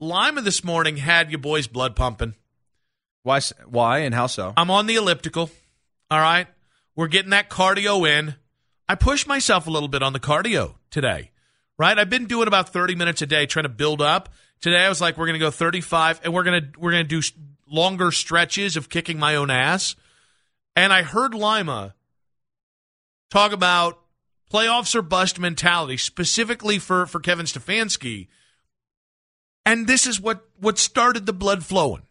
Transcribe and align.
Lima 0.00 0.42
this 0.42 0.62
morning 0.62 0.96
had 0.96 1.30
your 1.30 1.40
boys' 1.40 1.66
blood 1.66 1.96
pumping. 1.96 2.34
Why? 3.22 3.40
Why 3.66 3.98
and 3.98 4.14
how 4.14 4.26
so? 4.26 4.52
I'm 4.56 4.70
on 4.70 4.86
the 4.86 4.96
elliptical. 4.96 5.50
All 6.10 6.20
right. 6.20 6.46
We're 6.94 7.08
getting 7.08 7.30
that 7.30 7.50
cardio 7.50 8.08
in. 8.08 8.34
I 8.88 8.94
pushed 8.94 9.26
myself 9.26 9.66
a 9.66 9.70
little 9.70 9.88
bit 9.88 10.02
on 10.02 10.12
the 10.12 10.20
cardio 10.20 10.74
today, 10.90 11.30
right? 11.78 11.98
I've 11.98 12.10
been 12.10 12.26
doing 12.26 12.48
about 12.48 12.70
30 12.70 12.94
minutes 12.94 13.22
a 13.22 13.26
day 13.26 13.46
trying 13.46 13.64
to 13.64 13.68
build 13.68 14.00
up. 14.00 14.30
Today 14.60 14.78
I 14.78 14.88
was 14.88 15.00
like, 15.00 15.18
we're 15.18 15.26
going 15.26 15.38
to 15.38 15.44
go 15.44 15.50
35 15.50 16.22
and 16.24 16.32
we're 16.32 16.42
going 16.42 16.62
to, 16.62 16.80
we're 16.80 16.92
going 16.92 17.06
to 17.06 17.20
do 17.20 17.26
longer 17.70 18.10
stretches 18.10 18.76
of 18.76 18.88
kicking 18.88 19.18
my 19.18 19.36
own 19.36 19.50
ass. 19.50 19.94
And 20.74 20.92
I 20.92 21.02
heard 21.02 21.34
Lima 21.34 21.94
talk 23.30 23.52
about 23.52 24.00
playoffs 24.52 24.94
or 24.94 25.02
bust 25.02 25.38
mentality 25.38 25.98
specifically 25.98 26.78
for, 26.78 27.06
for 27.06 27.20
Kevin 27.20 27.46
Stefanski. 27.46 28.28
And 29.68 29.86
this 29.86 30.06
is 30.06 30.18
what, 30.18 30.46
what 30.58 30.78
started 30.78 31.26
the 31.26 31.34
blood 31.34 31.62
flowing. 31.64 32.02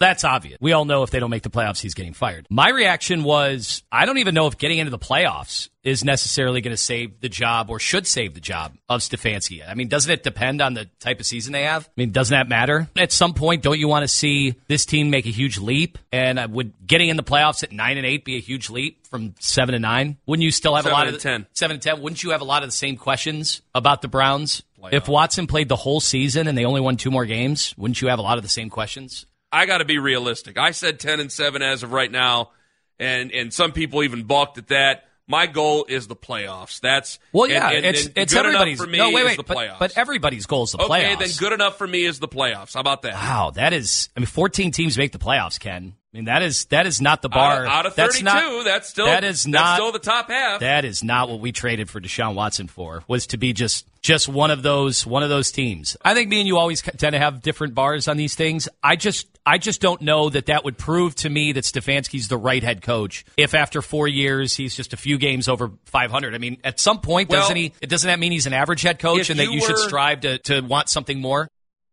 That's 0.00 0.24
obvious. 0.24 0.56
We 0.62 0.72
all 0.72 0.86
know 0.86 1.02
if 1.02 1.10
they 1.10 1.20
don't 1.20 1.28
make 1.28 1.42
the 1.42 1.50
playoffs, 1.50 1.80
he's 1.80 1.92
getting 1.92 2.14
fired. 2.14 2.46
My 2.48 2.70
reaction 2.70 3.22
was 3.22 3.82
I 3.92 4.06
don't 4.06 4.16
even 4.16 4.34
know 4.34 4.46
if 4.46 4.56
getting 4.56 4.78
into 4.78 4.90
the 4.90 4.98
playoffs 4.98 5.68
is 5.82 6.04
necessarily 6.04 6.60
going 6.62 6.72
to 6.72 6.82
save 6.82 7.20
the 7.20 7.28
job 7.28 7.70
or 7.70 7.78
should 7.78 8.06
save 8.06 8.34
the 8.34 8.40
job 8.40 8.76
of 8.88 9.00
Stefanski. 9.00 9.62
I 9.66 9.74
mean, 9.74 9.88
doesn't 9.88 10.10
it 10.10 10.22
depend 10.22 10.62
on 10.62 10.72
the 10.74 10.86
type 11.00 11.20
of 11.20 11.26
season 11.26 11.52
they 11.52 11.64
have? 11.64 11.86
I 11.86 11.92
mean, 11.96 12.12
doesn't 12.12 12.34
that 12.34 12.48
matter? 12.48 12.88
At 12.96 13.12
some 13.12 13.34
point, 13.34 13.62
don't 13.62 13.78
you 13.78 13.88
want 13.88 14.02
to 14.04 14.08
see 14.08 14.54
this 14.68 14.86
team 14.86 15.10
make 15.10 15.26
a 15.26 15.30
huge 15.30 15.58
leap? 15.58 15.98
And 16.12 16.38
uh, 16.38 16.48
would 16.50 16.72
getting 16.86 17.10
in 17.10 17.16
the 17.16 17.22
playoffs 17.22 17.62
at 17.62 17.70
nine 17.70 17.98
and 17.98 18.06
eight 18.06 18.24
be 18.24 18.36
a 18.36 18.40
huge 18.40 18.70
leap 18.70 19.06
from 19.06 19.34
seven 19.38 19.74
and 19.74 19.82
nine? 19.82 20.16
Wouldn't 20.26 20.44
you 20.44 20.50
still 20.50 20.76
have 20.76 20.86
a 20.86 20.90
lot 20.90 21.08
and 21.08 21.16
of 21.16 21.22
10. 21.22 21.46
seven 21.52 21.74
and 21.74 21.82
ten? 21.82 22.00
Wouldn't 22.00 22.22
you 22.22 22.30
have 22.30 22.40
a 22.40 22.44
lot 22.44 22.62
of 22.62 22.68
the 22.68 22.76
same 22.76 22.96
questions 22.96 23.60
about 23.74 24.00
the 24.00 24.08
Browns? 24.08 24.62
If 24.92 25.08
Watson 25.08 25.46
played 25.46 25.68
the 25.68 25.76
whole 25.76 26.00
season 26.00 26.48
and 26.48 26.56
they 26.56 26.64
only 26.64 26.80
won 26.80 26.96
two 26.96 27.10
more 27.10 27.26
games, 27.26 27.74
wouldn't 27.76 28.00
you 28.00 28.08
have 28.08 28.18
a 28.18 28.22
lot 28.22 28.36
of 28.38 28.42
the 28.42 28.48
same 28.48 28.70
questions? 28.70 29.26
I 29.52 29.66
got 29.66 29.78
to 29.78 29.84
be 29.84 29.98
realistic. 29.98 30.56
I 30.58 30.70
said 30.70 31.00
10 31.00 31.20
and 31.20 31.30
7 31.32 31.60
as 31.62 31.82
of 31.82 31.92
right 31.92 32.10
now, 32.10 32.50
and 32.98 33.32
and 33.32 33.52
some 33.52 33.72
people 33.72 34.02
even 34.02 34.24
balked 34.24 34.58
at 34.58 34.68
that. 34.68 35.04
My 35.26 35.46
goal 35.46 35.86
is 35.88 36.08
the 36.08 36.16
playoffs. 36.16 36.80
That's 36.80 37.18
Well, 37.32 37.48
yeah, 37.48 37.68
and- 37.68 37.86
and- 37.86 37.96
it's 37.96 38.06
and 38.06 38.18
it's 38.18 38.32
good 38.34 38.40
enough 38.46 38.54
everybody's. 38.62 38.80
for 38.80 38.86
me 38.88 38.98
no, 38.98 39.10
wait, 39.10 39.20
is 39.22 39.26
wait, 39.28 39.36
the 39.36 39.42
but, 39.44 39.56
playoffs. 39.56 39.78
but 39.78 39.92
everybody's 39.96 40.46
goal 40.46 40.64
is 40.64 40.72
the 40.72 40.78
playoffs. 40.78 41.14
okay, 41.14 41.14
then 41.16 41.28
good 41.38 41.52
enough 41.52 41.78
for 41.78 41.86
me 41.86 42.04
is 42.04 42.18
the 42.18 42.26
playoffs. 42.28 42.74
How 42.74 42.80
about 42.80 43.02
that? 43.02 43.14
Wow, 43.14 43.52
that 43.54 43.72
is. 43.72 44.08
I 44.16 44.20
mean, 44.20 44.26
fourteen 44.26 44.72
teams 44.72 44.98
make 44.98 45.12
the 45.12 45.18
playoffs. 45.18 45.58
Ken, 45.60 45.94
I 46.12 46.16
mean, 46.16 46.24
that 46.24 46.42
is 46.42 46.64
that 46.66 46.86
is 46.86 47.00
not 47.00 47.22
the 47.22 47.28
bar. 47.28 47.64
Out, 47.64 47.68
out 47.68 47.86
of 47.86 47.94
that's 47.94 48.18
32, 48.18 48.24
not, 48.24 48.64
that's 48.64 48.88
still 48.88 49.06
that 49.06 49.22
is 49.22 49.44
that's 49.44 49.46
not 49.46 49.76
still 49.76 49.92
the 49.92 50.00
top 50.00 50.28
half. 50.28 50.58
that 50.58 50.84
is 50.84 51.04
not 51.04 51.28
what 51.28 51.38
we 51.38 51.52
traded 51.52 51.88
for 51.88 52.00
Deshaun 52.00 52.34
Watson 52.34 52.66
for. 52.66 53.04
Was 53.06 53.28
to 53.28 53.36
be 53.36 53.52
just 53.52 53.86
just 54.02 54.28
one 54.28 54.50
of 54.50 54.62
those 54.62 55.06
one 55.06 55.22
of 55.22 55.28
those 55.28 55.52
teams. 55.52 55.96
I 56.04 56.14
think 56.14 56.28
me 56.28 56.40
and 56.40 56.48
you 56.48 56.58
always 56.58 56.82
tend 56.82 57.12
to 57.12 57.18
have 57.18 57.42
different 57.42 57.74
bars 57.74 58.08
on 58.08 58.16
these 58.16 58.34
things. 58.34 58.68
I 58.82 58.96
just 58.96 59.28
I 59.46 59.58
just 59.58 59.80
don't 59.80 60.00
know 60.02 60.30
that 60.30 60.46
that 60.46 60.64
would 60.64 60.76
prove 60.76 61.14
to 61.16 61.30
me 61.30 61.52
that 61.52 61.62
Stefanski's 61.62 62.26
the 62.26 62.36
right 62.38 62.62
head 62.62 62.82
coach 62.82 63.24
if 63.36 63.54
after 63.54 63.80
four 63.80 64.08
years 64.08 64.56
he's 64.56 64.74
just 64.74 64.92
a 64.92 64.96
few 64.96 65.16
games 65.16 65.48
over 65.48 65.70
500. 65.84 66.34
I 66.34 66.38
mean, 66.38 66.58
at 66.64 66.80
some 66.80 67.00
point, 67.00 67.28
Well, 67.28 67.42
doesn't 67.42 67.56
he? 67.56 67.72
Doesn't 67.82 68.08
that 68.08 68.18
mean 68.18 68.32
he's 68.32 68.46
an 68.46 68.52
average 68.52 68.82
head 68.82 68.98
coach 68.98 69.20
if 69.20 69.30
and 69.30 69.38
that 69.38 69.46
you 69.46 69.52
you 69.52 69.60
should 69.60 69.78
strive 69.78 70.22
to, 70.22 70.38
to 70.38 70.60
want 70.60 70.88
something 70.88 71.20
more? 71.20 71.48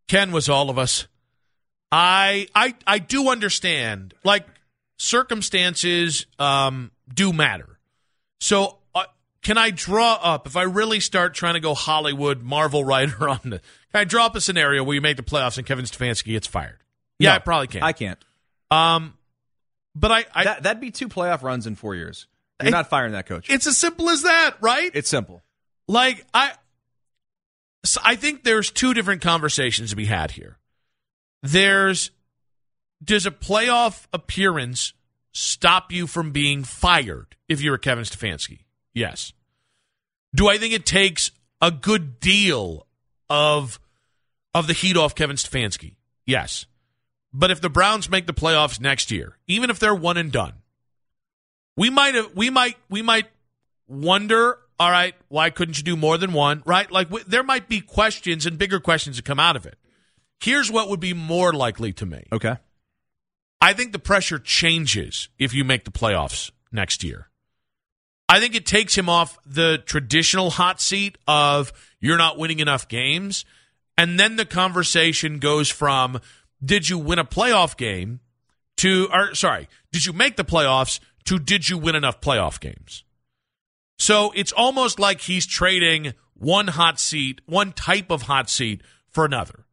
Ken 0.08 0.32
was 0.32 0.50
all 0.50 0.72
of 0.72 0.80
us. 0.80 1.08
I 1.92 2.48
I 2.56 2.76
I 2.86 3.00
do 3.00 3.30
understand. 3.30 4.14
Like 4.24 4.46
circumstances 4.98 6.26
um, 6.40 6.92
do 7.14 7.34
matter. 7.34 7.80
So 8.40 8.78
uh, 8.96 9.04
can 9.42 9.58
I 9.58 9.72
draw 9.72 10.14
up 10.22 10.48
if 10.48 10.56
I 10.56 10.64
really 10.64 11.00
start 11.00 11.34
trying 11.34 11.54
to 11.56 11.60
go 11.60 11.74
Hollywood 11.74 12.42
Marvel 12.44 12.84
writer 12.84 13.30
on 13.30 13.40
the? 13.44 13.60
Can 13.92 14.02
I 14.02 14.04
draw 14.04 14.26
up 14.26 14.36
a 14.36 14.42
scenario 14.42 14.84
where 14.84 14.96
you 14.96 15.02
make 15.02 15.18
the 15.18 15.24
playoffs 15.24 15.58
and 15.58 15.66
Kevin 15.66 15.86
Stefanski 15.86 16.26
gets 16.26 16.46
fired? 16.48 16.78
Yeah, 17.20 17.30
No, 17.32 17.36
I 17.36 17.40
probably 17.40 17.68
can't. 17.68 17.84
I 17.84 17.94
can't. 17.94 18.20
um, 18.70 19.14
but 19.96 20.12
I, 20.12 20.26
I 20.36 20.44
that, 20.44 20.64
that'd 20.64 20.82
be 20.82 20.92
two 20.92 21.08
playoff 21.10 21.42
runs 21.42 21.66
in 21.66 21.76
four 21.76 21.96
years. 21.96 22.28
You're 22.62 22.68
It- 22.70 22.72
not 22.72 22.90
firing 22.90 23.14
that 23.14 23.26
coach. 23.26 23.50
it's 23.50 23.66
as 23.66 23.78
simple 23.78 24.10
as 24.10 24.24
that, 24.24 24.56
right? 24.62 24.92
It's 24.94 25.10
simple. 25.10 25.42
like 25.88 26.26
I, 26.34 26.52
so 27.86 28.02
I 28.04 28.16
think 28.16 28.44
there's 28.44 28.70
two 28.72 28.94
different 28.94 29.22
conversations 29.22 29.90
to 29.92 29.96
be 29.96 30.06
had 30.06 30.32
here. 30.32 30.58
There's 31.44 32.12
does 33.04 33.26
a 33.26 33.32
playoff 33.32 34.08
appearance 34.12 34.94
stop 35.32 35.92
you 35.92 36.08
from 36.08 36.32
being 36.32 36.64
fired 36.64 37.36
if 37.48 37.62
you're 37.62 37.78
Kevin 37.78 38.04
Stefanski? 38.04 38.62
Yes. 38.94 39.34
Do 40.34 40.48
I 40.48 40.58
think 40.58 40.74
it 40.74 40.86
takes 40.86 41.32
a 41.62 41.72
good 41.72 42.20
deal 42.20 42.88
of 43.30 43.80
of 44.54 44.68
the 44.68 44.74
heat 44.74 44.98
off 44.98 45.16
Kevin 45.16 45.36
Stefanski? 45.36 45.96
Yes. 46.26 46.66
But 47.34 47.52
if 47.52 47.62
the 47.62 47.70
Browns 47.70 48.10
make 48.10 48.26
the 48.26 48.34
playoffs 48.34 48.82
next 48.82 49.12
year, 49.12 49.38
even 49.48 49.70
if 49.70 49.80
they're 49.80 49.94
one 49.94 50.18
and 50.18 50.32
done, 50.32 50.54
we 51.76 51.90
might 51.90 52.16
have 52.16 52.36
we 52.36 52.50
might 52.50 52.78
we 52.90 53.02
might 53.02 53.28
wonder 53.88 54.58
all 54.80 54.92
right 54.92 55.16
why 55.30 55.50
couldn't 55.50 55.78
you 55.78 55.84
do 55.84 55.96
more 55.96 56.18
than 56.18 56.34
one 56.34 56.62
right 56.66 56.92
like 56.92 57.08
w- 57.08 57.24
there 57.28 57.44
might 57.44 57.70
be 57.70 57.80
questions 57.80 58.46
and 58.46 58.58
bigger 58.58 58.82
questions 58.82 59.16
that 59.16 59.24
come 59.24 59.40
out 59.40 59.56
of 59.56 59.66
it 59.66 59.78
here's 60.42 60.72
what 60.72 60.90
would 60.90 61.00
be 61.00 61.14
more 61.14 61.54
likely 61.54 61.94
to 61.94 62.06
me 62.06 62.24
Okay. 62.32 62.56
i 63.62 63.74
think 63.74 63.92
the 63.92 64.00
pressure 64.00 64.40
changes 64.40 65.30
if 65.40 65.54
you 65.54 65.64
make 65.64 65.86
the 65.86 65.92
playoffs 65.92 66.52
next 66.72 67.04
year 67.04 67.30
i 68.30 68.40
think 68.40 68.56
it 68.56 68.66
takes 68.66 68.98
him 68.98 69.10
off 69.10 69.38
the 69.46 69.82
traditional 69.86 70.50
hot 70.52 70.82
seat 70.82 71.18
of 71.28 71.72
you're 72.00 72.18
not 72.18 72.38
winning 72.38 72.60
enough 72.60 72.88
games 72.88 73.46
and 73.98 74.20
then 74.20 74.36
the 74.36 74.46
conversation 74.46 75.40
goes 75.40 75.70
from 75.70 76.20
did 76.64 76.90
you 76.90 76.98
win 76.98 77.20
a 77.20 77.26
playoff 77.26 77.78
game 77.78 78.20
to 78.78 79.08
or 79.12 79.34
sorry 79.36 79.68
did 79.92 80.06
you 80.06 80.14
make 80.14 80.36
the 80.36 80.46
playoffs 80.46 81.00
to 81.26 81.40
did 81.40 81.68
you 81.68 81.78
win 81.78 81.96
enough 81.96 82.22
playoff 82.22 82.60
games 82.60 83.04
so 83.98 84.32
it's 84.36 84.52
almost 84.52 85.00
like 85.00 85.22
he's 85.22 85.46
trading 85.46 86.14
one 86.36 86.68
hot 86.68 87.00
seat, 87.00 87.42
one 87.46 87.72
type 87.74 88.12
of 88.12 88.24
hot 88.24 88.50
seat 88.50 88.82
for 89.10 89.26
another. 89.26 89.66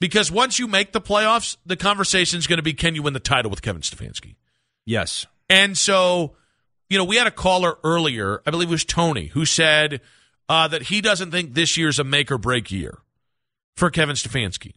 Because 0.00 0.32
once 0.32 0.58
you 0.58 0.66
make 0.66 0.92
the 0.92 1.00
playoffs, 1.00 1.58
the 1.66 1.76
conversation 1.76 2.38
is 2.38 2.46
going 2.46 2.56
to 2.56 2.62
be 2.62 2.72
can 2.72 2.94
you 2.94 3.02
win 3.02 3.12
the 3.12 3.20
title 3.20 3.50
with 3.50 3.62
Kevin 3.62 3.82
Stefanski? 3.82 4.36
Yes. 4.86 5.26
And 5.48 5.76
so, 5.76 6.36
you 6.88 6.96
know, 6.96 7.04
we 7.04 7.16
had 7.16 7.26
a 7.26 7.32
caller 7.32 7.76
earlier, 7.84 8.42
I 8.46 8.50
believe 8.50 8.68
it 8.68 8.72
was 8.72 8.84
Tony, 8.84 9.26
who 9.26 9.44
said 9.44 10.00
uh, 10.48 10.68
that 10.68 10.84
he 10.84 11.00
doesn't 11.00 11.30
think 11.30 11.54
this 11.54 11.76
year's 11.76 11.98
a 11.98 12.04
make 12.04 12.32
or 12.32 12.38
break 12.38 12.70
year 12.70 12.98
for 13.76 13.90
Kevin 13.90 14.16
Stefanski. 14.16 14.72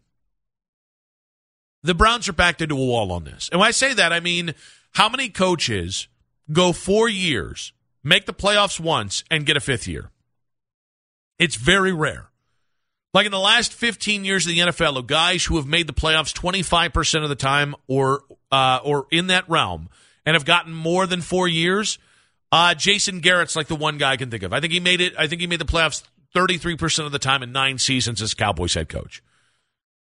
The 1.83 1.95
Browns 1.95 2.28
are 2.28 2.33
backed 2.33 2.62
into 2.62 2.75
a 2.75 2.85
wall 2.85 3.12
on 3.12 3.23
this. 3.23 3.50
And 3.51 3.59
when 3.59 3.67
I 3.67 3.72
say 3.72 3.94
that, 3.94 4.13
I 4.13 4.19
mean, 4.19 4.53
how 4.94 5.09
many 5.09 5.29
coaches 5.29 6.07
go 6.51 6.73
four 6.73 7.09
years, 7.09 7.73
make 8.03 8.25
the 8.25 8.33
playoffs 8.33 8.79
once, 8.79 9.23
and 9.31 9.45
get 9.45 9.57
a 9.57 9.62
fifth 9.62 9.88
year? 9.88 10.12
It's 11.39 11.56
very 11.56 11.91
rare. 11.91 12.29
Like 13.13 13.25
in 13.28 13.31
the 13.31 13.40
last 13.40 13.74
15 13.74 14.25
years 14.25 14.47
of 14.47 14.53
the 14.53 14.59
NFL, 14.59 14.97
of 14.97 15.07
guys 15.07 15.46
who 15.46 15.57
have 15.57 15.68
made 15.68 15.85
the 15.85 15.94
playoffs 15.94 16.34
25% 16.34 17.24
of 17.24 17.29
the 17.29 17.35
time 17.35 17.75
or 17.88 18.24
uh, 18.51 18.79
or 18.84 19.07
in 19.12 19.28
that 19.28 19.47
realm 19.50 19.90
and 20.25 20.35
have 20.35 20.46
gotten 20.46 20.74
more 20.74 21.06
than 21.06 21.22
four 21.22 21.47
years, 21.47 22.00
uh, 22.51 22.74
Jason 22.74 23.19
Garrett's 23.19 23.56
like 23.56 23.68
the 23.68 23.75
one 23.75 23.97
guy 23.97 24.12
I 24.12 24.18
can 24.18 24.31
think 24.31 24.44
of. 24.44 24.51
I 24.51 24.59
think 24.59 24.74
he 24.74 24.79
made 24.79 25.01
it. 25.01 25.13
I 25.18 25.28
think 25.28 25.41
he 25.41 25.47
made 25.47 25.59
the 25.59 25.66
playoffs 25.66 26.03
33% 26.35 27.06
of 27.06 27.12
the 27.12 27.19
time 27.19 27.44
in 27.44 27.51
nine 27.51 27.78
seasons 27.78 28.22
as 28.22 28.34
Cowboys 28.34 28.74
head 28.74 28.90
coach. 28.90 29.24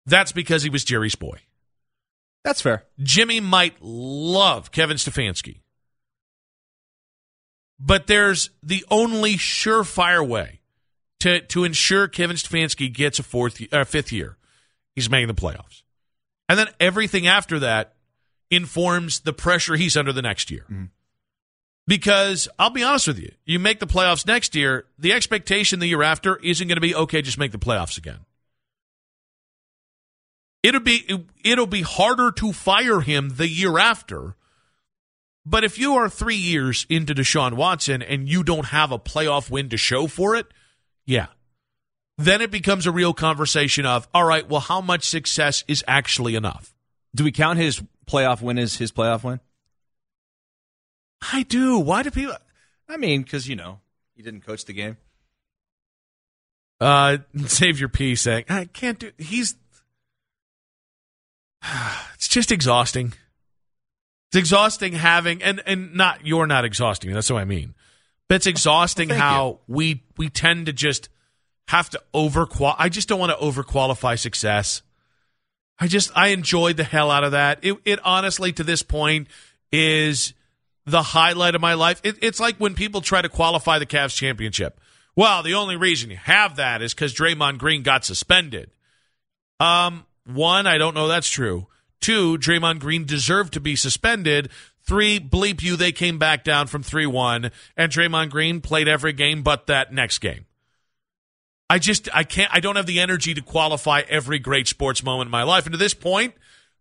That's 0.07 0.33
because 0.33 0.63
he 0.63 0.71
was 0.71 0.85
Jerry's 0.85 1.15
boy. 1.15 1.39
That's 2.45 2.61
fair. 2.61 2.85
Jimmy 3.01 3.41
might 3.41 3.77
love 3.81 4.73
Kevin 4.73 4.97
Stefanski. 4.97 5.61
But 7.79 8.07
there's 8.07 8.51
the 8.63 8.85
only 8.91 9.35
surefire 9.35 10.27
way 10.27 10.61
to, 11.23 11.41
to 11.41 11.63
ensure 11.63 12.09
Kevin 12.09 12.37
Stefanski 12.37 12.93
gets 12.93 13.21
a 13.21 13.23
fourth 13.23 13.63
uh, 13.73 13.85
fifth 13.85 14.11
year. 14.11 14.37
He's 14.97 15.09
making 15.09 15.29
the 15.29 15.35
playoffs. 15.35 15.83
And 16.49 16.59
then 16.59 16.67
everything 16.81 17.29
after 17.29 17.61
that 17.61 17.95
informs 18.51 19.21
the 19.21 19.33
pressure 19.33 19.77
he's 19.77 19.97
under 19.97 20.13
the 20.13 20.21
next 20.21 20.51
year. 20.51 20.67
Because 21.87 22.49
I'll 22.59 22.71
be 22.71 22.83
honest 22.83 23.07
with 23.07 23.21
you, 23.21 23.31
you 23.45 23.61
make 23.61 23.79
the 23.79 23.87
playoffs 23.87 24.27
next 24.27 24.57
year, 24.57 24.87
the 24.99 25.13
expectation 25.13 25.79
the 25.79 25.87
year 25.87 26.03
after 26.03 26.37
isn't 26.37 26.67
going 26.67 26.77
to 26.77 26.81
be 26.81 26.95
okay, 26.95 27.23
just 27.23 27.39
make 27.39 27.53
the 27.53 27.59
playoffs 27.59 27.97
again. 27.97 28.19
It'll 30.65 30.81
be 30.81 31.27
it'll 31.45 31.67
be 31.67 31.83
harder 31.83 32.31
to 32.33 32.53
fire 32.53 33.01
him 33.01 33.31
the 33.37 33.49
year 33.49 33.79
after. 33.79 34.37
But 35.45 35.65
if 35.65 35.79
you 35.79 35.95
are 35.95 36.09
three 36.09 36.37
years 36.37 36.87
into 36.89 37.15
Deshaun 37.15 37.55
Watson 37.55 38.01
and 38.01 38.29
you 38.29 38.45
don't 38.45 38.67
have 38.67 38.93
a 38.93 38.99
playoff 38.99 39.51
win 39.51 39.69
to 39.71 39.77
show 39.77 40.07
for 40.07 40.37
it, 40.37 40.47
yeah. 41.07 41.27
Then 42.19 42.41
it 42.41 42.51
becomes 42.51 42.87
a 42.87 42.93
real 42.93 43.15
conversation 43.15 43.87
of, 43.87 44.07
all 44.15 44.25
right, 44.25 44.49
well, 44.49 44.61
how 44.61 44.81
much 44.81 45.05
success 45.05 45.65
is 45.67 45.83
actually 45.89 46.35
enough? 46.35 46.75
Do 47.15 47.25
we 47.25 47.33
count 47.33 47.59
his 47.59 47.83
playoff 48.07 48.41
win 48.43 48.59
as 48.59 48.77
his 48.77 48.93
playoff 48.93 49.25
win? 49.25 49.41
I 51.33 51.43
do. 51.45 51.79
Why 51.79 52.03
do 52.03 52.11
people 52.11 52.37
I 52.89 52.97
mean, 52.97 53.23
because 53.23 53.49
you 53.49 53.57
know 53.57 53.81
he 54.15 54.23
didn't 54.23 54.45
coach 54.45 54.65
the 54.65 54.73
game. 54.73 54.97
Uh, 56.81 57.19
save 57.47 57.81
your 57.81 57.89
P 57.89 58.15
saying, 58.15 58.45
I 58.49 58.67
can't 58.67 58.99
do. 58.99 59.13
He's. 59.19 59.57
It's 62.15 62.29
just 62.29 62.53
exhausting. 62.53 63.15
It's 64.29 64.37
exhausting 64.37 64.93
having, 64.93 65.43
and 65.43 65.61
and 65.67 65.93
not 65.95 66.25
you're 66.25 66.47
not 66.47 66.65
exhausting. 66.65 67.13
That's 67.13 67.29
what 67.29 67.41
I 67.41 67.45
mean. 67.45 67.75
It's 68.33 68.47
exhausting 68.47 69.09
thank 69.09 69.21
how 69.21 69.61
we 69.67 70.03
we 70.17 70.29
tend 70.29 70.67
to 70.67 70.73
just 70.73 71.09
have 71.69 71.91
to 71.91 72.03
over. 72.13 72.47
I 72.79 72.89
just 72.89 73.09
don't 73.09 73.21
want 73.21 73.39
to 73.39 73.45
overqualify 73.45 74.19
success. 74.19 74.83
I 75.79 75.89
just 75.89 76.11
I 76.15 76.29
enjoyed 76.29 76.77
the 76.77 76.85
hell 76.85 77.11
out 77.11 77.25
of 77.25 77.33
that. 77.33 77.61
It, 77.63 77.77
it 77.85 77.99
honestly 78.05 78.53
to 78.53 78.65
this 78.65 78.83
point 78.83 79.29
is 79.71 80.35
the 80.85 81.03
highlight 81.03 81.55
of 81.55 81.61
my 81.61 81.75
life. 81.75 82.01
It, 82.05 82.17
it's 82.23 82.41
like 82.41 82.57
when 82.59 82.75
people 82.75 83.01
try 83.01 83.23
to 83.23 83.29
qualify 83.29 83.79
the 83.79 83.87
Cavs 83.87 84.17
championship. 84.17 84.81
Well, 85.15 85.43
the 85.43 85.55
only 85.55 85.77
reason 85.77 86.11
you 86.11 86.17
have 86.17 86.57
that 86.57 86.83
is 86.83 86.95
because 86.95 87.15
Draymond 87.15 87.59
Green 87.59 87.83
got 87.83 88.05
suspended. 88.05 88.71
Um, 89.61 90.07
one, 90.25 90.67
I 90.67 90.79
don't 90.79 90.95
know 90.95 91.09
that's 91.09 91.29
true. 91.29 91.67
Two, 92.01 92.39
Draymond 92.39 92.81
Green 92.81 93.05
deserved 93.05 93.53
to 93.53 93.61
be 93.61 93.77
suspended. 93.77 94.51
Three, 94.85 95.21
bleep 95.21 95.63
you, 95.63 95.77
they 95.77 95.93
came 95.93 96.19
back 96.19 96.45
down 96.45 96.67
from 96.67 96.83
3 96.83 97.07
1, 97.07 97.51
and 97.77 97.93
Draymond 97.93 98.31
Green 98.31 98.61
played 98.61 98.89
every 98.89 99.13
game 99.13 99.43
but 99.43 99.67
that 99.69 99.93
next 99.93 100.19
game. 100.19 100.47
I 101.71 101.79
just, 101.79 102.09
I 102.15 102.25
can't, 102.25 102.51
I 102.53 102.61
don't 102.61 102.77
have 102.77 102.87
the 102.87 103.01
energy 103.01 103.33
to 103.35 103.41
qualify 103.41 104.03
every 104.09 104.39
great 104.39 104.69
sports 104.69 105.03
moment 105.03 105.29
in 105.29 105.31
my 105.31 105.45
life. 105.45 105.65
And 105.65 105.73
to 105.73 105.79
this 105.79 105.95
point, 105.95 106.35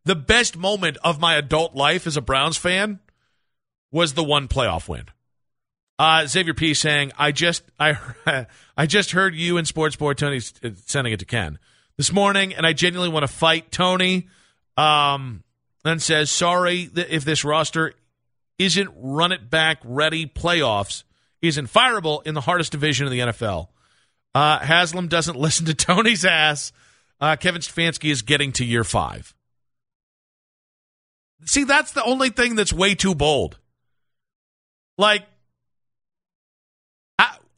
the 0.03 0.15
best 0.15 0.57
moment 0.57 0.97
of 1.03 1.19
my 1.19 1.35
adult 1.35 1.75
life 1.75 2.07
as 2.07 2.17
a 2.17 2.21
Browns 2.21 2.57
fan 2.57 2.99
was 3.91 4.13
the 4.13 4.23
one 4.23 4.47
playoff 4.47 4.87
win. 4.87 5.05
Uh, 5.99 6.25
Xavier 6.25 6.55
P 6.55 6.73
saying, 6.73 7.11
"I 7.17 7.31
just 7.31 7.63
I 7.79 7.95
I 8.77 8.85
just 8.87 9.11
heard 9.11 9.35
you 9.35 9.57
in 9.57 9.65
Sports 9.65 9.95
Board 9.95 10.17
Tony 10.17 10.39
sending 10.39 11.13
it 11.13 11.19
to 11.19 11.25
Ken 11.25 11.59
this 11.97 12.11
morning, 12.11 12.55
and 12.55 12.65
I 12.65 12.73
genuinely 12.73 13.13
want 13.13 13.23
to 13.23 13.31
fight 13.31 13.71
Tony." 13.71 14.27
Um, 14.77 15.43
and 15.83 16.01
says, 16.01 16.29
"Sorry 16.29 16.89
if 16.95 17.25
this 17.25 17.43
roster 17.43 17.93
isn't 18.57 18.91
run 18.95 19.31
it 19.31 19.49
back 19.49 19.79
ready. 19.83 20.25
Playoffs 20.25 21.03
isn't 21.41 21.71
fireable 21.71 22.25
in 22.25 22.33
the 22.33 22.41
hardest 22.41 22.71
division 22.71 23.05
of 23.05 23.11
the 23.11 23.19
NFL." 23.19 23.69
Uh, 24.33 24.59
Haslam 24.59 25.07
doesn't 25.07 25.37
listen 25.37 25.65
to 25.65 25.73
Tony's 25.73 26.25
ass. 26.25 26.71
Uh, 27.19 27.35
Kevin 27.35 27.61
Stefanski 27.61 28.11
is 28.11 28.21
getting 28.21 28.51
to 28.53 28.65
year 28.65 28.83
five. 28.83 29.33
See, 31.45 31.63
that's 31.63 31.91
the 31.91 32.03
only 32.03 32.29
thing 32.29 32.55
that's 32.55 32.71
way 32.71 32.95
too 32.95 33.15
bold. 33.15 33.57
Like, 34.97 35.25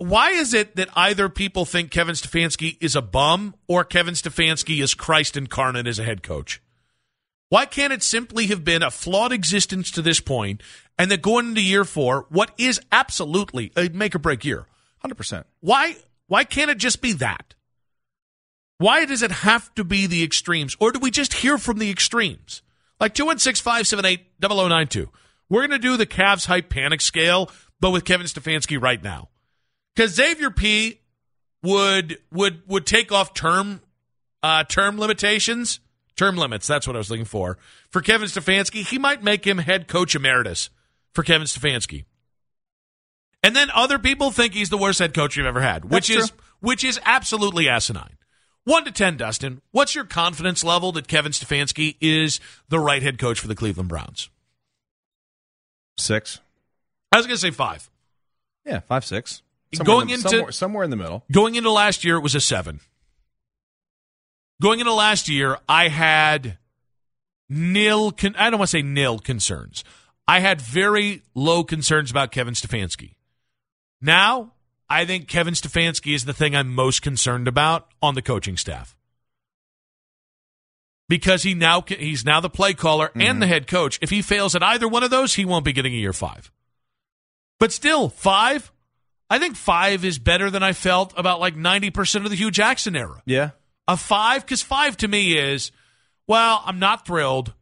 why 0.04 0.32
is 0.32 0.54
it 0.54 0.76
that 0.76 0.90
either 0.96 1.30
people 1.30 1.66
think 1.66 1.90
Kevin 1.90 2.16
Stefanski 2.16 2.78
is 2.82 2.96
a 2.96 3.02
bum 3.02 3.56
or 3.68 3.86
Kevin 3.86 4.16
Stefanski 4.16 4.82
is 4.82 4.94
Christ 4.94 5.38
incarnate 5.38 5.88
as 5.88 5.98
a 5.98 6.04
head 6.04 6.24
coach? 6.24 6.62
Why 7.54 7.68
can't 7.68 7.94
it 7.94 8.02
simply 8.02 8.48
have 8.48 8.64
been 8.64 8.82
a 8.82 8.90
flawed 8.90 9.32
existence 9.32 9.92
to 9.92 10.02
this 10.02 10.20
point 10.20 10.64
and 10.98 11.12
that 11.12 11.22
going 11.22 11.50
into 11.50 11.62
year 11.62 11.86
four, 11.86 12.26
what 12.30 12.50
is 12.58 12.82
absolutely 12.92 13.72
a 13.78 13.90
make 13.90 14.16
or 14.16 14.18
break 14.18 14.44
year? 14.44 14.66
100%. 15.06 15.44
Why, 15.60 15.96
why 16.26 16.46
can't 16.46 16.72
it 16.72 16.80
just 16.80 17.00
be 17.00 17.14
that? 17.14 17.54
Why 18.80 19.06
does 19.06 19.22
it 19.22 19.30
have 19.30 19.72
to 19.76 19.84
be 19.84 20.08
the 20.08 20.24
extremes? 20.24 20.76
Or 20.80 20.92
do 20.92 20.98
we 20.98 21.12
just 21.12 21.32
hear 21.32 21.60
from 21.60 21.78
the 21.78 21.92
extremes? 21.92 22.64
Like 23.00 23.14
216 23.14 23.64
578 23.64 24.26
0092. 24.42 25.12
We're 25.48 25.68
going 25.68 25.80
to 25.80 25.88
do 25.88 25.96
the 25.96 26.08
Cavs 26.08 26.48
hype 26.48 26.72
panic 26.72 27.02
scale, 27.02 27.52
but 27.80 27.92
with 27.92 28.04
Kevin 28.04 28.26
Stefanski 28.26 28.82
right 28.82 29.04
now 29.04 29.30
because 29.96 30.16
Xavier 30.16 30.50
P 30.50 31.02
would 31.62 32.18
would 32.32 32.64
would 32.66 32.88
take 32.88 33.12
off 33.12 33.36
term 33.36 33.80
uh, 34.42 34.64
term 34.64 34.98
limitations, 34.98 35.80
term 36.16 36.38
limits. 36.38 36.68
That's 36.68 36.86
what 36.88 36.96
I 36.96 37.00
was 37.00 37.10
looking 37.10 37.26
for 37.26 37.58
for 37.90 38.02
Kevin 38.02 38.28
Stefanski. 38.28 38.86
He 38.88 38.98
might 38.98 39.24
make 39.24 39.46
him 39.46 39.58
head 39.60 39.88
coach 39.88 40.16
emeritus 40.16 40.70
for 41.14 41.24
Kevin 41.24 41.48
Stefanski. 41.48 42.06
And 43.44 43.56
then 43.56 43.70
other 43.76 44.00
people 44.00 44.32
think 44.32 44.54
he's 44.54 44.70
the 44.70 44.78
worst 44.78 45.00
head 45.00 45.14
coach 45.14 45.36
you've 45.36 45.46
ever 45.46 45.62
had, 45.62 45.86
which 45.86 46.08
That's 46.08 46.24
is 46.26 46.30
true. 46.30 46.40
which 46.62 46.84
is 46.84 47.00
absolutely 47.04 47.68
asinine. 47.68 48.18
One 48.64 48.86
to 48.86 48.92
ten, 48.92 49.18
Dustin. 49.18 49.62
What's 49.72 49.94
your 49.96 50.06
confidence 50.06 50.64
level 50.64 50.94
that 50.94 51.10
Kevin 51.10 51.34
Stefanski 51.34 51.98
is 52.00 52.40
the 52.70 52.80
right 52.80 53.04
head 53.04 53.20
coach 53.20 53.40
for 53.40 53.50
the 53.50 53.56
Cleveland 53.56 53.90
Browns? 53.90 54.30
Six. 55.98 56.40
I 57.12 57.18
was 57.18 57.26
going 57.28 57.36
to 57.36 57.42
say 57.42 57.52
five. 57.52 57.90
Yeah, 58.66 58.80
five, 58.80 59.04
six. 59.06 59.42
Going 59.84 60.10
in 60.10 60.22
the- 60.22 60.26
into- 60.26 60.30
somewhere, 60.30 60.52
somewhere 60.52 60.84
in 60.86 60.90
the 60.92 60.96
middle. 60.96 61.26
Going 61.32 61.56
into 61.56 61.72
last 61.72 62.04
year, 62.06 62.16
it 62.16 62.22
was 62.22 62.36
a 62.36 62.40
seven. 62.40 62.80
Going 64.62 64.80
into 64.80 64.94
last 64.94 65.28
year, 65.30 65.58
I 65.68 65.90
had 65.90 66.58
nil. 67.50 68.12
Con- 68.12 68.36
I 68.38 68.50
don't 68.50 68.60
want 68.60 68.70
to 68.70 68.78
say 68.78 68.82
nil 68.82 69.20
concerns. 69.20 69.84
I 70.28 70.40
had 70.40 70.62
very 70.62 71.24
low 71.36 71.64
concerns 71.64 72.10
about 72.12 72.32
Kevin 72.32 72.54
Stefanski. 72.54 73.16
Now, 74.02 74.54
I 74.90 75.06
think 75.06 75.28
Kevin 75.28 75.54
Stefanski 75.54 76.14
is 76.16 76.26
the 76.26 76.34
thing 76.34 76.56
I'm 76.56 76.74
most 76.74 77.02
concerned 77.02 77.48
about 77.48 77.88
on 78.02 78.16
the 78.16 78.22
coaching 78.22 78.58
staff 78.58 78.96
because 81.10 81.44
he 81.44 81.54
now 81.54 81.84
he's 81.88 82.26
now 82.26 82.40
the 82.40 82.50
play 82.50 82.74
caller 82.74 83.12
and 83.14 83.24
mm-hmm. 83.24 83.40
the 83.40 83.48
head 83.48 83.68
coach. 83.68 84.00
If 84.02 84.10
he 84.10 84.22
fails 84.22 84.56
at 84.56 84.64
either 84.64 84.88
one 84.88 85.04
of 85.04 85.12
those, 85.12 85.36
he 85.36 85.46
won't 85.46 85.66
be 85.66 85.74
getting 85.74 85.94
a 85.94 85.98
year 85.98 86.14
five. 86.14 86.52
But 87.60 87.72
still, 87.72 88.10
five. 88.10 88.72
I 89.30 89.40
think 89.40 89.56
five 89.56 90.06
is 90.06 90.20
better 90.20 90.50
than 90.50 90.64
I 90.64 90.74
felt 90.74 91.14
about 91.18 91.40
like 91.40 91.56
ninety 91.56 91.90
percent 91.90 92.26
of 92.26 92.32
the 92.32 92.38
Hue 92.38 92.52
Jackson 92.52 92.96
era. 92.96 93.22
Yeah. 93.26 93.52
A 93.88 93.98
five, 93.98 94.46
because 94.46 94.62
five 94.62 94.96
to 94.98 95.08
me 95.08 95.38
is, 95.38 95.72
well, 96.28 96.62
I'm 96.66 96.80
not 96.80 97.06
thrilled. 97.06 97.54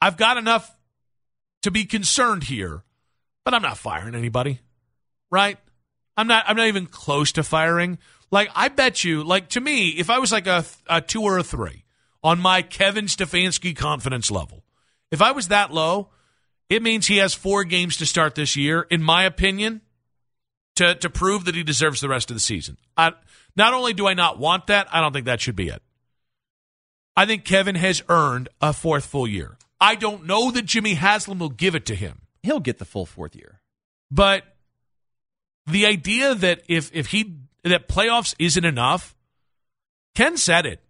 I've 0.00 0.16
got 0.16 0.36
enough 0.36 0.70
to 1.62 1.70
be 1.70 1.84
concerned 1.84 2.44
here, 2.44 2.82
but 3.44 3.54
I'm 3.54 3.62
not 3.62 3.78
firing 3.78 4.14
anybody. 4.14 4.60
Right? 5.30 5.58
I'm 6.16 6.26
not. 6.26 6.44
I'm 6.48 6.56
not 6.56 6.66
even 6.66 6.86
close 6.86 7.32
to 7.32 7.42
firing. 7.42 7.98
Like 8.30 8.50
I 8.54 8.68
bet 8.68 9.04
you, 9.04 9.22
like 9.22 9.50
to 9.50 9.60
me, 9.60 9.90
if 9.90 10.10
I 10.10 10.18
was 10.18 10.32
like 10.32 10.46
a, 10.46 10.64
a 10.88 11.00
two 11.00 11.22
or 11.22 11.38
a 11.38 11.44
three 11.44 11.84
on 12.22 12.40
my 12.40 12.62
Kevin 12.62 13.06
Stefanski 13.06 13.74
confidence 13.76 14.30
level, 14.30 14.64
if 15.10 15.22
I 15.22 15.32
was 15.32 15.48
that 15.48 15.72
low, 15.72 16.08
it 16.68 16.82
means 16.82 17.06
he 17.06 17.18
has 17.18 17.34
four 17.34 17.64
games 17.64 17.96
to 17.98 18.06
start 18.06 18.34
this 18.34 18.56
year. 18.56 18.86
In 18.90 19.02
my 19.02 19.24
opinion, 19.24 19.80
to 20.76 20.94
to 20.96 21.08
prove 21.08 21.44
that 21.44 21.54
he 21.54 21.62
deserves 21.62 22.00
the 22.00 22.08
rest 22.08 22.30
of 22.30 22.36
the 22.36 22.40
season. 22.40 22.78
I, 22.96 23.12
not 23.58 23.74
only 23.74 23.92
do 23.92 24.06
I 24.06 24.14
not 24.14 24.38
want 24.38 24.68
that, 24.68 24.88
I 24.92 25.00
don't 25.00 25.12
think 25.12 25.26
that 25.26 25.40
should 25.40 25.56
be 25.56 25.68
it. 25.68 25.82
I 27.16 27.26
think 27.26 27.44
Kevin 27.44 27.74
has 27.74 28.02
earned 28.08 28.48
a 28.60 28.72
fourth 28.72 29.04
full 29.04 29.26
year. 29.26 29.58
I 29.80 29.96
don't 29.96 30.24
know 30.24 30.50
that 30.52 30.64
Jimmy 30.64 30.94
Haslam 30.94 31.40
will 31.40 31.50
give 31.50 31.74
it 31.74 31.84
to 31.86 31.94
him, 31.94 32.22
He'll 32.42 32.60
get 32.60 32.78
the 32.78 32.84
full 32.84 33.04
fourth 33.04 33.34
year. 33.34 33.60
but 34.10 34.44
the 35.66 35.84
idea 35.84 36.34
that 36.34 36.62
if 36.66 36.90
if 36.94 37.08
he 37.08 37.40
that 37.64 37.88
playoffs 37.88 38.34
isn't 38.38 38.64
enough, 38.64 39.14
Ken 40.14 40.38
said 40.38 40.64
it. 40.64 40.82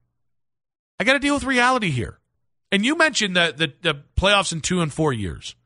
I 1.00 1.04
got 1.04 1.14
to 1.14 1.18
deal 1.18 1.34
with 1.34 1.44
reality 1.44 1.90
here. 1.90 2.18
And 2.70 2.84
you 2.84 2.96
mentioned 2.96 3.34
that 3.34 3.56
the, 3.56 3.72
the 3.82 4.02
playoffs 4.16 4.52
in 4.52 4.60
two 4.60 4.80
and 4.80 4.92
four 4.92 5.12
years. 5.12 5.56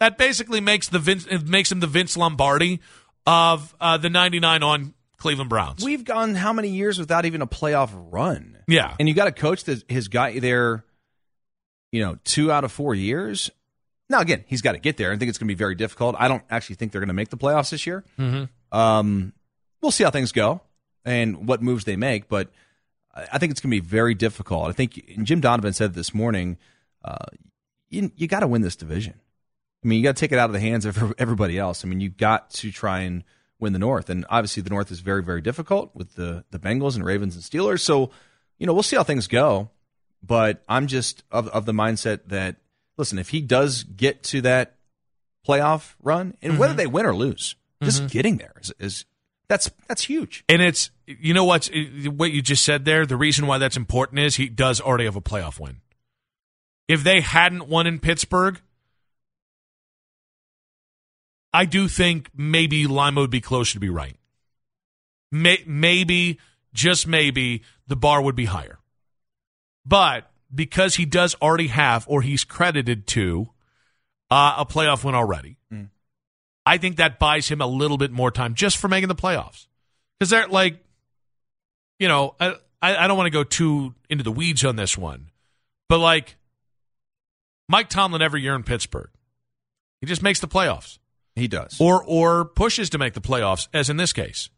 That 0.00 0.18
basically 0.18 0.60
makes 0.60 0.88
the 0.88 0.98
Vince, 0.98 1.26
it 1.26 1.46
makes 1.46 1.70
him 1.70 1.80
the 1.80 1.86
Vince 1.86 2.16
Lombardi 2.16 2.80
of 3.26 3.74
uh, 3.80 3.96
the 3.98 4.10
'99 4.10 4.62
on 4.62 4.94
Cleveland 5.20 5.50
Browns. 5.50 5.84
We've 5.84 6.04
gone 6.04 6.34
how 6.34 6.52
many 6.52 6.68
years 6.68 6.98
without 6.98 7.24
even 7.24 7.42
a 7.42 7.46
playoff 7.46 7.90
run? 7.94 8.58
Yeah. 8.66 8.94
And 8.98 9.08
you 9.08 9.14
got 9.14 9.28
a 9.28 9.32
coach 9.32 9.64
that 9.64 9.88
has 9.90 10.08
got 10.08 10.34
you 10.34 10.40
there, 10.40 10.84
you 11.92 12.02
know, 12.02 12.18
two 12.24 12.50
out 12.50 12.64
of 12.64 12.72
four 12.72 12.94
years. 12.94 13.50
Now, 14.08 14.20
again, 14.20 14.44
he's 14.48 14.62
got 14.62 14.72
to 14.72 14.78
get 14.78 14.96
there. 14.96 15.12
I 15.12 15.16
think 15.16 15.28
it's 15.28 15.38
going 15.38 15.46
to 15.46 15.54
be 15.54 15.58
very 15.58 15.76
difficult. 15.76 16.16
I 16.18 16.26
don't 16.26 16.42
actually 16.50 16.76
think 16.76 16.90
they're 16.90 17.00
going 17.00 17.08
to 17.08 17.14
make 17.14 17.28
the 17.28 17.36
playoffs 17.36 17.70
this 17.70 17.86
year. 17.86 18.02
Mm-hmm. 18.18 18.76
Um, 18.76 19.32
we'll 19.80 19.92
see 19.92 20.02
how 20.02 20.10
things 20.10 20.32
go 20.32 20.62
and 21.04 21.46
what 21.46 21.62
moves 21.62 21.84
they 21.84 21.96
make, 21.96 22.28
but 22.28 22.50
I 23.14 23.38
think 23.38 23.52
it's 23.52 23.60
going 23.60 23.70
to 23.70 23.80
be 23.80 23.86
very 23.86 24.14
difficult. 24.14 24.68
I 24.68 24.72
think 24.72 25.04
and 25.16 25.26
Jim 25.26 25.40
Donovan 25.40 25.72
said 25.72 25.94
this 25.94 26.14
morning, 26.14 26.58
uh, 27.04 27.26
you, 27.88 28.10
you 28.16 28.26
got 28.26 28.40
to 28.40 28.46
win 28.46 28.62
this 28.62 28.76
division. 28.76 29.14
I 29.84 29.88
mean, 29.88 29.98
you 29.98 30.04
got 30.04 30.16
to 30.16 30.20
take 30.20 30.32
it 30.32 30.38
out 30.38 30.48
of 30.48 30.52
the 30.52 30.60
hands 30.60 30.86
of 30.86 31.14
everybody 31.18 31.58
else. 31.58 31.84
I 31.84 31.88
mean, 31.88 32.00
you 32.00 32.10
got 32.10 32.50
to 32.50 32.70
try 32.70 33.00
and 33.00 33.24
win 33.60 33.72
the 33.72 33.78
North, 33.78 34.10
and 34.10 34.26
obviously 34.30 34.62
the 34.62 34.70
North 34.70 34.90
is 34.90 35.00
very, 35.00 35.22
very 35.22 35.40
difficult 35.40 35.94
with 35.94 36.14
the 36.14 36.44
the 36.50 36.58
Bengals 36.58 36.94
and 36.94 37.04
Ravens 37.04 37.34
and 37.34 37.44
Steelers. 37.44 37.80
So, 37.80 38.10
you 38.58 38.66
know, 38.66 38.72
we'll 38.72 38.82
see 38.82 38.96
how 38.96 39.02
things 39.02 39.26
go. 39.26 39.70
But 40.22 40.62
I'm 40.68 40.86
just 40.86 41.24
of 41.30 41.48
of 41.48 41.66
the 41.66 41.72
mindset 41.72 42.20
that 42.26 42.56
listen, 42.96 43.18
if 43.18 43.30
he 43.30 43.40
does 43.40 43.84
get 43.84 44.22
to 44.24 44.42
that 44.42 44.76
playoff 45.46 45.94
run, 46.02 46.36
and 46.42 46.52
mm-hmm. 46.52 46.60
whether 46.60 46.74
they 46.74 46.86
win 46.86 47.06
or 47.06 47.14
lose, 47.14 47.56
just 47.82 47.98
mm-hmm. 47.98 48.08
getting 48.08 48.36
there 48.36 48.52
is, 48.60 48.72
is 48.78 49.04
that's 49.48 49.70
that's 49.88 50.04
huge. 50.04 50.44
And 50.48 50.62
it's 50.62 50.90
you 51.06 51.34
know 51.34 51.44
what's 51.44 51.70
what 52.06 52.30
you 52.30 52.42
just 52.42 52.64
said 52.64 52.84
there. 52.84 53.06
The 53.06 53.16
reason 53.16 53.46
why 53.46 53.58
that's 53.58 53.76
important 53.76 54.20
is 54.20 54.36
he 54.36 54.48
does 54.48 54.80
already 54.80 55.04
have 55.04 55.16
a 55.16 55.20
playoff 55.20 55.58
win. 55.58 55.78
If 56.86 57.02
they 57.02 57.20
hadn't 57.20 57.68
won 57.68 57.86
in 57.86 57.98
Pittsburgh, 57.98 58.60
I 61.52 61.64
do 61.64 61.88
think 61.88 62.30
maybe 62.34 62.86
Lima 62.86 63.20
would 63.20 63.30
be 63.30 63.40
closer 63.40 63.74
to 63.74 63.80
be 63.80 63.90
right. 63.90 64.16
May, 65.32 65.62
maybe 65.66 66.38
just 66.72 67.06
maybe, 67.06 67.62
the 67.86 67.96
bar 67.96 68.22
would 68.22 68.36
be 68.36 68.44
higher. 68.44 68.78
But 69.84 70.30
because 70.54 70.96
he 70.96 71.04
does 71.04 71.34
already 71.42 71.68
have, 71.68 72.04
or 72.08 72.22
he's 72.22 72.44
credited 72.44 73.06
to, 73.08 73.50
uh, 74.30 74.54
a 74.58 74.66
playoff 74.66 75.04
win 75.04 75.14
already, 75.14 75.56
Mm. 75.72 75.88
I 76.66 76.78
think 76.78 76.96
that 76.96 77.18
buys 77.18 77.48
him 77.48 77.60
a 77.60 77.66
little 77.66 77.96
bit 77.98 78.12
more 78.12 78.30
time 78.30 78.54
just 78.54 78.76
for 78.76 78.86
making 78.86 79.08
the 79.08 79.14
playoffs. 79.14 79.66
Because 80.18 80.30
they're 80.30 80.46
like, 80.46 80.78
you 81.98 82.06
know, 82.06 82.36
I, 82.38 82.54
I 82.82 83.06
don't 83.08 83.16
want 83.16 83.26
to 83.26 83.30
go 83.30 83.44
too 83.44 83.94
into 84.08 84.22
the 84.22 84.32
weeds 84.32 84.64
on 84.64 84.76
this 84.76 84.96
one, 84.96 85.30
but 85.88 85.98
like 85.98 86.36
Mike 87.68 87.88
Tomlin 87.88 88.22
every 88.22 88.42
year 88.42 88.54
in 88.54 88.62
Pittsburgh, 88.62 89.10
he 90.00 90.06
just 90.06 90.22
makes 90.22 90.40
the 90.40 90.48
playoffs 90.48 90.98
He 91.40 91.48
does. 91.48 91.76
or 91.80 92.04
or 92.04 92.44
pushes 92.44 92.90
to 92.90 92.98
make 92.98 93.14
the 93.14 93.20
playoffs, 93.20 93.66
as 93.74 93.90
in 93.90 93.96
this 93.96 94.12
case. 94.12 94.50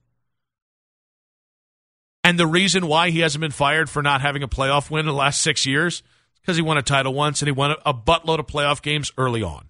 And 2.25 2.39
the 2.39 2.47
reason 2.47 2.87
why 2.87 3.11
he 3.11 3.21
hasn't 3.21 3.41
been 3.41 3.51
fired 3.51 3.91
for 3.91 4.03
not 4.03 4.21
having 4.21 4.43
a 4.43 4.49
playoff 4.49 4.91
win 4.91 5.01
in 5.01 5.07
the 5.07 5.13
last 5.13 5.41
six 5.41 5.67
years 5.67 5.95
is 5.97 6.03
because 6.41 6.57
he 6.57 6.63
won 6.63 6.79
a 6.79 6.83
title 6.83 7.13
once 7.15 7.43
and 7.43 7.49
he 7.49 7.53
won 7.53 7.73
a, 7.73 7.77
a 7.87 7.95
buttload 7.95 8.39
of 8.39 8.47
playoff 8.47 8.81
games 8.83 9.11
early 9.19 9.43
on. 9.43 9.69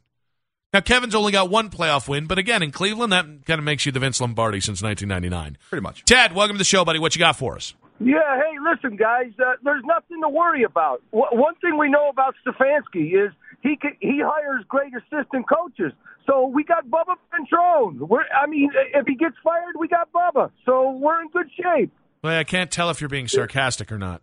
Now 0.73 0.81
Kevin's 0.81 1.15
only 1.15 1.33
got 1.33 1.51
one 1.51 1.71
playoff 1.71 2.09
win, 2.09 2.27
but 2.27 2.39
again 2.39 2.63
in 2.63 2.71
Cleveland 2.71 3.13
that 3.13 3.25
kind 3.47 3.59
of 3.59 3.65
makes 3.65 3.87
you 3.87 3.93
the 3.93 4.01
Vince 4.01 4.21
Lombardi 4.21 4.61
since 4.61 4.83
1999. 4.83 5.57
Pretty 5.71 5.83
much. 5.83 6.05
Ted, 6.05 6.35
welcome 6.35 6.57
to 6.57 6.59
the 6.59 6.65
show, 6.65 6.85
buddy. 6.85 6.99
What 6.99 7.15
you 7.15 7.19
got 7.21 7.37
for 7.37 7.57
us? 7.57 7.75
Yeah, 8.01 8.17
hey, 8.37 8.57
listen, 8.59 8.97
guys. 8.97 9.31
Uh, 9.39 9.53
there's 9.63 9.85
nothing 9.85 10.21
to 10.23 10.29
worry 10.29 10.65
about. 10.65 11.03
W- 11.13 11.41
one 11.41 11.55
thing 11.57 11.79
we 11.79 11.89
know 11.89 12.09
about 12.09 12.35
Stefanski 12.45 13.15
is 13.27 13.33
he 13.63 13.77
can, 13.77 13.97
he 14.01 14.21
hires 14.25 14.65
great 14.67 14.93
assistant 14.95 15.49
coaches. 15.49 15.93
So 16.27 16.47
we 16.47 16.65
got 16.65 16.87
Bubba 16.89 17.17
Ventrone. 17.33 17.99
We're, 17.99 18.23
I 18.23 18.47
mean, 18.47 18.71
if 18.95 19.07
he 19.07 19.15
gets 19.15 19.35
fired, 19.43 19.75
we 19.79 19.89
got 19.89 20.11
Bubba. 20.13 20.51
So 20.65 20.93
we're 20.93 21.21
in 21.23 21.29
good 21.29 21.51
shape. 21.61 21.93
Well, 22.23 22.39
I 22.39 22.45
can't 22.45 22.71
tell 22.71 22.91
if 22.91 23.01
you're 23.01 23.11
being 23.11 23.27
sarcastic 23.29 23.91
or 23.91 23.99
not. 23.99 24.23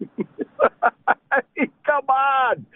Come 1.86 2.08
on, 2.08 2.66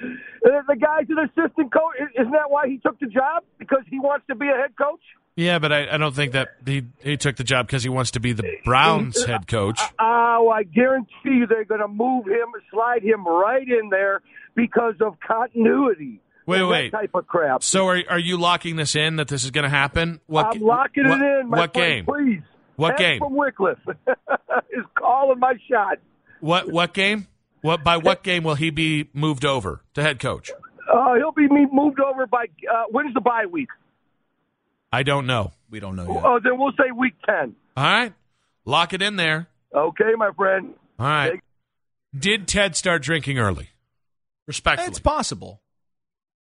Uh, 0.44 0.62
the 0.68 0.76
guy's 0.76 1.06
an 1.08 1.18
assistant 1.20 1.72
coach. 1.72 1.94
Isn't 2.18 2.32
that 2.32 2.50
why 2.50 2.66
he 2.68 2.78
took 2.78 2.98
the 2.98 3.06
job? 3.06 3.44
Because 3.58 3.82
he 3.88 4.00
wants 4.00 4.26
to 4.28 4.34
be 4.34 4.48
a 4.48 4.54
head 4.56 4.76
coach. 4.76 5.00
Yeah, 5.36 5.58
but 5.60 5.72
I, 5.72 5.94
I 5.94 5.96
don't 5.98 6.14
think 6.14 6.32
that 6.32 6.48
he 6.66 6.84
he 7.00 7.16
took 7.16 7.36
the 7.36 7.44
job 7.44 7.66
because 7.66 7.82
he 7.84 7.88
wants 7.88 8.12
to 8.12 8.20
be 8.20 8.32
the 8.32 8.44
Browns 8.64 9.24
head 9.26 9.46
coach. 9.46 9.80
Oh, 10.00 10.52
I 10.52 10.64
guarantee 10.64 11.08
you 11.24 11.46
they're 11.46 11.64
going 11.64 11.80
to 11.80 11.88
move 11.88 12.26
him, 12.26 12.48
slide 12.72 13.02
him 13.02 13.26
right 13.26 13.66
in 13.66 13.90
there 13.90 14.20
because 14.54 14.94
of 15.00 15.18
continuity. 15.20 16.20
Wait, 16.46 16.60
and 16.60 16.68
wait. 16.68 16.92
That 16.92 16.98
type 16.98 17.14
of 17.14 17.26
crap. 17.26 17.62
So 17.62 17.86
are 17.88 18.02
are 18.08 18.18
you 18.18 18.36
locking 18.36 18.76
this 18.76 18.94
in 18.94 19.16
that 19.16 19.28
this 19.28 19.44
is 19.44 19.50
going 19.50 19.64
to 19.64 19.70
happen? 19.70 20.20
What 20.26 20.54
I'm 20.54 20.60
locking 20.60 21.08
what, 21.08 21.20
it 21.20 21.40
in. 21.40 21.48
My 21.48 21.58
what 21.58 21.72
friend, 21.72 22.06
game? 22.06 22.06
Please. 22.06 22.42
What 22.76 22.98
Hank 22.98 22.98
game? 22.98 23.18
From 23.20 23.34
Wickliffe 23.34 23.96
is 24.70 24.84
calling 24.98 25.38
my 25.38 25.54
shot. 25.70 25.98
What 26.40 26.70
what 26.70 26.92
game? 26.92 27.28
What 27.62 27.82
by 27.82 27.96
what 27.96 28.22
game 28.22 28.44
will 28.44 28.56
he 28.56 28.70
be 28.70 29.08
moved 29.12 29.44
over 29.44 29.82
to 29.94 30.02
head 30.02 30.20
coach? 30.20 30.50
Uh, 30.92 31.14
he'll 31.14 31.32
be 31.32 31.48
moved 31.48 32.00
over 32.00 32.26
by. 32.26 32.44
Uh, 32.70 32.84
when's 32.90 33.14
the 33.14 33.20
bye 33.20 33.46
week? 33.50 33.68
I 34.92 35.02
don't 35.02 35.26
know. 35.26 35.52
We 35.70 35.80
don't 35.80 35.96
know 35.96 36.06
yet. 36.12 36.22
Oh, 36.24 36.40
then 36.42 36.58
we'll 36.58 36.72
say 36.72 36.90
week 36.96 37.14
ten. 37.26 37.54
All 37.76 37.84
right, 37.84 38.12
lock 38.64 38.92
it 38.92 39.02
in 39.02 39.16
there. 39.16 39.48
Okay, 39.74 40.12
my 40.16 40.30
friend. 40.36 40.74
All 40.98 41.06
right. 41.06 41.40
Did 42.16 42.46
Ted 42.46 42.76
start 42.76 43.02
drinking 43.02 43.38
early? 43.38 43.70
Respectfully, 44.46 44.90
It's 44.90 45.00
possible. 45.00 45.60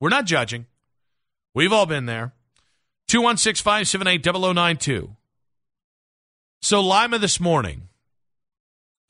We're 0.02 0.08
not 0.08 0.26
judging. 0.26 0.66
We've 1.54 1.72
all 1.72 1.86
been 1.86 2.06
there. 2.06 2.32
Two 3.06 3.22
one 3.22 3.36
six 3.36 3.60
five 3.60 3.86
seven 3.86 4.08
eight 4.08 4.24
double 4.24 4.40
zero 4.40 4.52
nine 4.52 4.76
two. 4.76 5.14
So 6.60 6.80
Lima 6.80 7.20
this 7.20 7.38
morning 7.38 7.88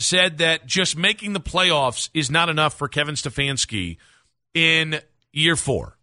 said 0.00 0.36
that 0.38 0.66
just 0.66 0.94
making 0.94 1.32
the 1.32 1.40
playoffs 1.40 2.10
is 2.12 2.30
not 2.30 2.50
enough 2.50 2.74
for 2.74 2.88
Kevin 2.88 3.14
Stefanski 3.14 3.96
in 4.52 5.00
year 5.32 5.56
four. 5.56 5.96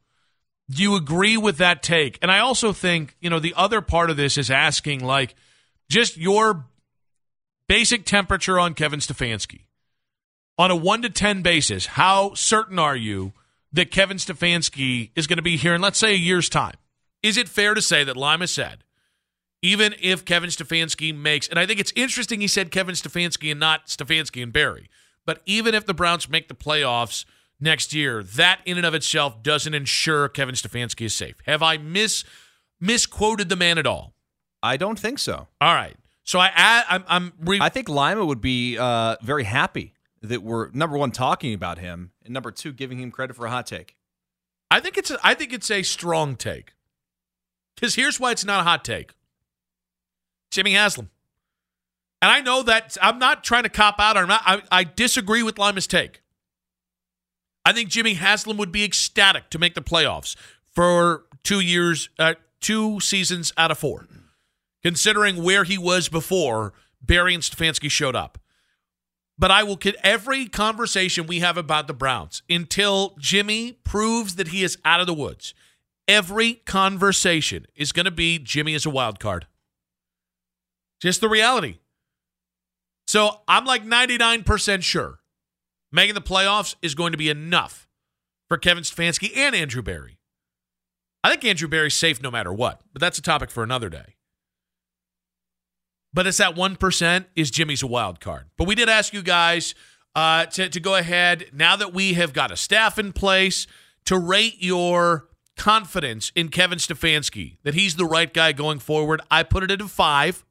Do 0.72 0.82
you 0.82 0.96
agree 0.96 1.38
with 1.38 1.58
that 1.58 1.84
take? 1.84 2.18
And 2.24 2.32
I 2.32 2.40
also 2.40 2.74
think, 2.74 3.16
you 3.20 3.30
know, 3.30 3.40
the 3.40 3.54
other 3.56 3.82
part 3.82 4.10
of 4.10 4.18
this 4.18 4.40
is 4.40 4.50
asking, 4.50 5.04
like, 5.04 5.36
just 5.88 6.18
your 6.18 6.66
basic 7.68 8.06
temperature 8.06 8.60
on 8.60 8.74
Kevin 8.74 9.02
Stefanski. 9.02 9.66
On 10.58 10.72
a 10.72 10.76
1 10.76 11.04
to 11.04 11.10
10 11.10 11.44
basis, 11.44 11.86
how 11.86 12.34
certain 12.34 12.80
are 12.80 12.96
you 12.96 13.34
that 13.72 13.92
Kevin 13.92 14.18
Stefanski 14.18 15.12
is 15.16 15.28
going 15.28 15.38
to 15.38 15.44
be 15.44 15.58
here 15.58 15.76
in, 15.76 15.82
let's 15.82 16.00
say, 16.00 16.14
a 16.14 16.18
year's 16.18 16.50
time? 16.50 16.76
Is 17.22 17.38
it 17.38 17.50
fair 17.50 17.74
to 17.74 17.82
say 17.82 18.04
that 18.04 18.18
Lima 18.18 18.48
said, 18.48 18.84
even 19.62 19.94
if 20.02 20.26
Kevin 20.26 20.50
Stefanski 20.50 21.16
makes, 21.16 21.48
and 21.48 21.60
I 21.60 21.66
think 21.66 21.80
it's 21.80 21.94
interesting 21.96 22.42
he 22.42 22.48
said 22.48 22.72
Kevin 22.72 22.96
Stefanski 22.96 23.52
and 23.52 23.60
not 23.60 23.88
Stefanski 23.88 24.42
and 24.42 24.54
Berry, 24.54 24.90
but 25.26 25.42
even 25.46 25.76
if 25.76 25.86
the 25.86 25.94
Browns 25.94 26.30
make 26.30 26.48
the 26.48 26.56
playoffs 26.56 27.26
next 27.60 27.94
year, 27.94 28.24
that 28.24 28.62
in 28.66 28.78
and 28.78 28.86
of 28.86 28.94
itself 28.94 29.44
doesn't 29.44 29.74
ensure 29.74 30.30
Kevin 30.30 30.56
Stefanski 30.56 31.06
is 31.06 31.14
safe. 31.14 31.36
Have 31.46 31.62
I 31.62 31.78
mis 31.78 32.24
misquoted 32.80 33.50
the 33.50 33.56
man 33.58 33.78
at 33.78 33.86
all? 33.86 34.14
I 34.64 34.78
don't 34.78 34.98
think 34.98 35.20
so. 35.20 35.48
All 35.60 35.76
right. 35.76 35.96
So 36.24 36.40
I 36.40 36.52
add, 36.54 36.86
I'm, 36.90 37.04
I'm 37.08 37.34
re- 37.40 37.60
I 37.62 37.70
think 37.70 37.90
Lima 37.90 38.26
would 38.26 38.42
be 38.42 38.78
uh, 38.78 39.18
very 39.22 39.44
happy 39.44 39.94
that 40.22 40.44
we're 40.44 40.70
number 40.72 40.98
one 40.98 41.12
talking 41.12 41.54
about 41.54 41.80
him, 41.80 42.12
and 42.24 42.34
number 42.34 42.52
two 42.52 42.74
giving 42.74 43.00
him 43.00 43.12
credit 43.12 43.36
for 43.36 43.46
a 43.46 43.50
hot 43.50 43.68
take. 43.68 43.96
I 44.72 44.80
think 44.80 44.98
it's 44.98 45.12
a, 45.12 45.20
I 45.24 45.34
think 45.34 45.54
it's 45.54 45.72
a 45.72 45.84
strong 45.84 46.36
take. 46.36 46.74
Because 47.76 47.96
here's 47.96 48.20
why 48.20 48.32
it's 48.32 48.46
not 48.46 48.62
a 48.62 48.64
hot 48.64 48.84
take. 48.84 49.14
Jimmy 50.52 50.74
Haslam. 50.74 51.10
And 52.22 52.30
I 52.30 52.42
know 52.42 52.64
that 52.64 52.98
I'm 53.02 53.20
not 53.20 53.44
trying 53.44 53.64
to 53.64 53.70
cop 53.70 53.96
out. 54.00 54.18
Or 54.18 54.26
not, 54.26 54.42
I, 54.46 54.62
I 54.72 54.84
disagree 54.84 55.44
with 55.44 55.58
Lima's 55.58 55.88
take. 55.88 56.22
I 57.64 57.72
think 57.72 57.90
Jimmy 57.90 58.16
Haslam 58.16 58.58
would 58.58 58.72
be 58.72 58.84
ecstatic 58.84 59.50
to 59.52 59.60
make 59.60 59.76
the 59.76 59.82
playoffs 59.82 60.36
for 60.74 61.24
two 61.44 61.60
years, 61.62 62.10
uh, 62.20 62.34
two 62.60 63.00
seasons 63.00 63.54
out 63.58 63.72
of 63.72 63.78
four, 63.78 64.08
considering 64.84 65.44
where 65.44 65.64
he 65.64 65.78
was 65.78 66.10
before 66.10 66.74
Berry 67.02 67.34
and 67.34 67.44
Stefanski 67.44 67.90
showed 67.90 68.16
up. 68.16 68.38
But 69.40 69.52
I 69.52 69.64
will 69.64 69.78
get 69.78 69.96
every 70.04 70.48
conversation 70.48 71.26
we 71.26 71.40
have 71.40 71.58
about 71.58 71.88
the 71.88 71.94
Browns 71.94 72.44
until 72.50 73.16
Jimmy 73.18 73.72
proves 73.86 74.36
that 74.36 74.50
he 74.50 74.64
is 74.64 74.78
out 74.84 75.00
of 75.00 75.08
the 75.08 75.14
woods. 75.14 75.54
Every 76.10 76.56
conversation 76.66 77.66
is 77.74 77.94
going 77.94 78.06
to 78.06 78.12
be 78.12 78.38
Jimmy 78.38 78.74
is 78.74 78.86
a 78.86 78.90
wild 78.90 79.20
card. 79.20 79.48
Just 81.02 81.22
the 81.22 81.30
reality. 81.30 81.80
So 83.08 83.40
I'm 83.48 83.64
like 83.64 83.86
99% 83.86 84.84
sure 84.84 85.20
making 85.92 86.16
the 86.16 86.22
playoffs 86.22 86.76
is 86.82 86.94
going 86.94 87.14
to 87.14 87.18
be 87.18 87.30
enough 87.30 87.88
for 88.50 88.58
Kevin 88.58 88.84
Stefanski 88.84 89.36
and 89.36 89.56
Andrew 89.56 89.82
Berry. 89.82 90.20
I 91.24 91.30
think 91.30 91.46
Andrew 91.46 91.68
Berry's 91.68 91.96
safe 91.96 92.22
no 92.22 92.30
matter 92.30 92.54
what, 92.54 92.82
but 92.94 93.00
that's 93.00 93.18
a 93.18 93.22
topic 93.22 93.50
for 93.50 93.64
another 93.64 93.90
day. 93.90 94.16
But 96.14 96.26
it's 96.26 96.38
that 96.38 96.56
1% 96.56 97.26
is 97.36 97.52
Jimmy's 97.52 97.84
a 97.84 97.88
wild 97.88 98.20
card. 98.20 98.46
But 98.58 98.68
we 98.68 98.76
did 98.76 98.90
ask 98.90 99.14
you 99.14 99.22
guys 99.22 99.76
uh, 100.16 100.46
to, 100.48 100.70
to 100.70 100.80
go 100.80 100.96
ahead, 100.96 101.46
now 101.54 101.76
that 101.76 101.94
we 101.94 102.14
have 102.14 102.34
got 102.34 102.52
a 102.52 102.58
staff 102.58 102.98
in 102.98 103.14
place, 103.14 103.68
to 104.06 104.18
rate 104.18 104.56
your 104.60 105.28
confidence 105.56 106.32
in 106.36 106.50
Kevin 106.50 106.80
Stefanski, 106.80 107.58
that 107.64 107.76
he's 107.76 107.96
the 107.96 108.06
right 108.06 108.34
guy 108.34 108.52
going 108.54 108.80
forward. 108.80 109.22
I 109.30 109.44
put 109.44 109.62
it 109.64 109.70
at 109.70 109.82
a 109.82 109.88
five, 109.88 110.46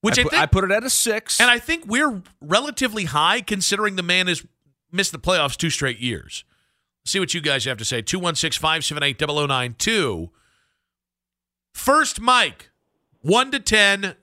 which 0.00 0.18
I 0.18 0.22
I, 0.22 0.24
put, 0.24 0.30
think, 0.30 0.42
I 0.42 0.46
put 0.46 0.64
it 0.64 0.70
at 0.70 0.84
a 0.84 0.90
six. 0.90 1.40
and 1.40 1.50
I 1.50 1.58
think 1.58 1.84
we're 1.86 2.22
relatively 2.40 3.04
high 3.04 3.40
considering 3.42 3.96
the 3.96 4.02
man 4.02 4.26
has 4.26 4.44
missed 4.90 5.12
the 5.12 5.18
playoffs 5.18 5.56
two 5.56 5.70
straight 5.70 5.98
years. 5.98 6.44
See 7.04 7.18
what 7.18 7.34
you 7.34 7.40
guys 7.40 7.64
have 7.64 7.78
to 7.78 7.84
say. 7.84 8.00
216 8.02 8.60
578 8.60 9.18
0092. 9.18 10.30
First, 11.72 12.20
Mike, 12.20 12.70
1 13.20 13.50
to 13.52 13.60
10. 13.60 14.14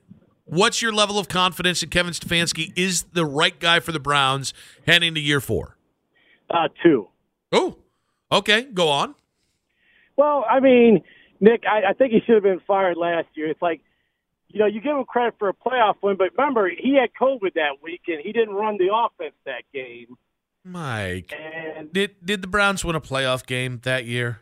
What's 0.46 0.80
your 0.80 0.92
level 0.92 1.18
of 1.18 1.28
confidence 1.28 1.80
that 1.80 1.90
Kevin 1.90 2.12
Stefanski 2.12 2.72
is 2.76 3.02
the 3.12 3.26
right 3.26 3.58
guy 3.58 3.80
for 3.80 3.90
the 3.92 3.98
Browns 4.00 4.54
heading 4.86 5.08
into 5.08 5.20
year 5.20 5.40
four? 5.40 5.76
Uh, 6.48 6.68
two. 6.82 7.08
Oh, 7.52 7.78
okay. 8.30 8.62
Go 8.62 8.88
on. 8.88 9.16
Well, 10.16 10.44
I 10.48 10.60
mean, 10.60 11.02
Nick, 11.40 11.64
I, 11.68 11.90
I 11.90 11.92
think 11.94 12.12
he 12.12 12.20
should 12.24 12.36
have 12.36 12.42
been 12.44 12.60
fired 12.66 12.96
last 12.96 13.26
year. 13.34 13.50
It's 13.50 13.60
like, 13.60 13.80
you 14.48 14.60
know, 14.60 14.66
you 14.66 14.80
give 14.80 14.96
him 14.96 15.04
credit 15.04 15.34
for 15.38 15.48
a 15.48 15.52
playoff 15.52 15.96
win, 16.00 16.16
but 16.16 16.28
remember, 16.38 16.70
he 16.70 16.94
had 16.94 17.10
COVID 17.20 17.54
that 17.54 17.82
week 17.82 18.02
and 18.06 18.20
he 18.22 18.32
didn't 18.32 18.54
run 18.54 18.78
the 18.78 18.88
offense 18.94 19.34
that 19.44 19.64
game. 19.74 20.16
Mike, 20.64 21.32
And 21.36 21.92
did, 21.92 22.14
did 22.24 22.40
the 22.42 22.48
Browns 22.48 22.84
win 22.84 22.94
a 22.96 23.00
playoff 23.00 23.44
game 23.46 23.80
that 23.82 24.04
year? 24.04 24.40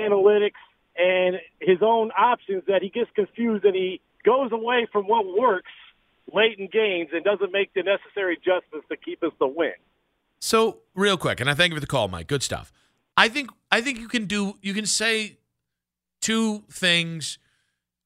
analytics 0.00 0.50
and 0.96 1.36
his 1.60 1.78
own 1.82 2.10
options 2.12 2.62
that 2.68 2.82
he 2.82 2.88
gets 2.88 3.10
confused 3.14 3.64
and 3.64 3.74
he 3.74 4.00
goes 4.24 4.52
away 4.52 4.86
from 4.92 5.04
what 5.06 5.24
works 5.38 5.70
late 6.32 6.58
in 6.58 6.68
games 6.68 7.10
and 7.12 7.24
doesn't 7.24 7.52
make 7.52 7.72
the 7.74 7.82
necessary 7.82 8.34
adjustments 8.34 8.86
to 8.88 8.96
keep 8.96 9.22
us 9.22 9.32
the 9.38 9.46
win. 9.46 9.72
So 10.40 10.78
real 10.94 11.16
quick, 11.16 11.40
and 11.40 11.50
I 11.50 11.54
thank 11.54 11.70
you 11.70 11.76
for 11.76 11.80
the 11.80 11.86
call, 11.86 12.08
Mike. 12.08 12.26
Good 12.26 12.42
stuff. 12.42 12.72
I 13.16 13.28
think 13.28 13.50
I 13.70 13.80
think 13.80 13.98
you 13.98 14.08
can 14.08 14.24
do 14.26 14.54
you 14.62 14.74
can 14.74 14.86
say 14.86 15.38
two 16.20 16.64
things. 16.70 17.38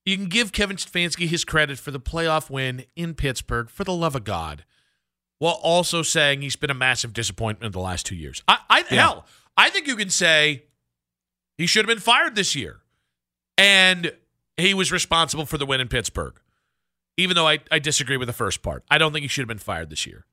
you 0.04 0.16
can 0.16 0.26
give 0.26 0.52
Kevin 0.52 0.76
Stefanski 0.76 1.26
his 1.28 1.44
credit 1.44 1.78
for 1.78 1.90
the 1.90 2.00
playoff 2.00 2.48
win 2.50 2.84
in 2.96 3.14
Pittsburgh, 3.14 3.68
for 3.70 3.84
the 3.84 3.92
love 3.92 4.14
of 4.16 4.24
God, 4.24 4.64
while 5.38 5.58
also 5.62 6.02
saying 6.02 6.42
he's 6.42 6.56
been 6.56 6.70
a 6.70 6.74
massive 6.74 7.12
disappointment 7.12 7.72
the 7.72 7.78
last 7.80 8.06
two 8.06 8.16
years. 8.16 8.42
I, 8.48 8.58
I 8.70 8.78
Yeah. 8.90 9.00
hell, 9.02 9.26
I 9.56 9.70
think 9.70 9.86
you 9.86 9.96
can 9.96 10.10
say 10.10 10.64
he 11.58 11.66
should 11.66 11.84
have 11.84 11.94
been 11.94 12.02
fired 12.02 12.34
this 12.34 12.54
year, 12.54 12.80
and 13.58 14.12
he 14.56 14.72
was 14.72 14.90
responsible 14.90 15.44
for 15.44 15.58
the 15.58 15.66
win 15.66 15.80
in 15.80 15.88
Pittsburgh. 15.88 16.40
Even 17.16 17.34
though 17.34 17.48
I, 17.48 17.58
I 17.70 17.80
disagree 17.80 18.16
with 18.16 18.28
the 18.28 18.32
first 18.32 18.62
part, 18.62 18.84
I 18.88 18.96
don't 18.96 19.12
think 19.12 19.22
he 19.22 19.28
should 19.28 19.42
have 19.42 19.48
been 19.48 19.58
fired 19.58 19.90
this 19.90 20.06
year. 20.06 20.24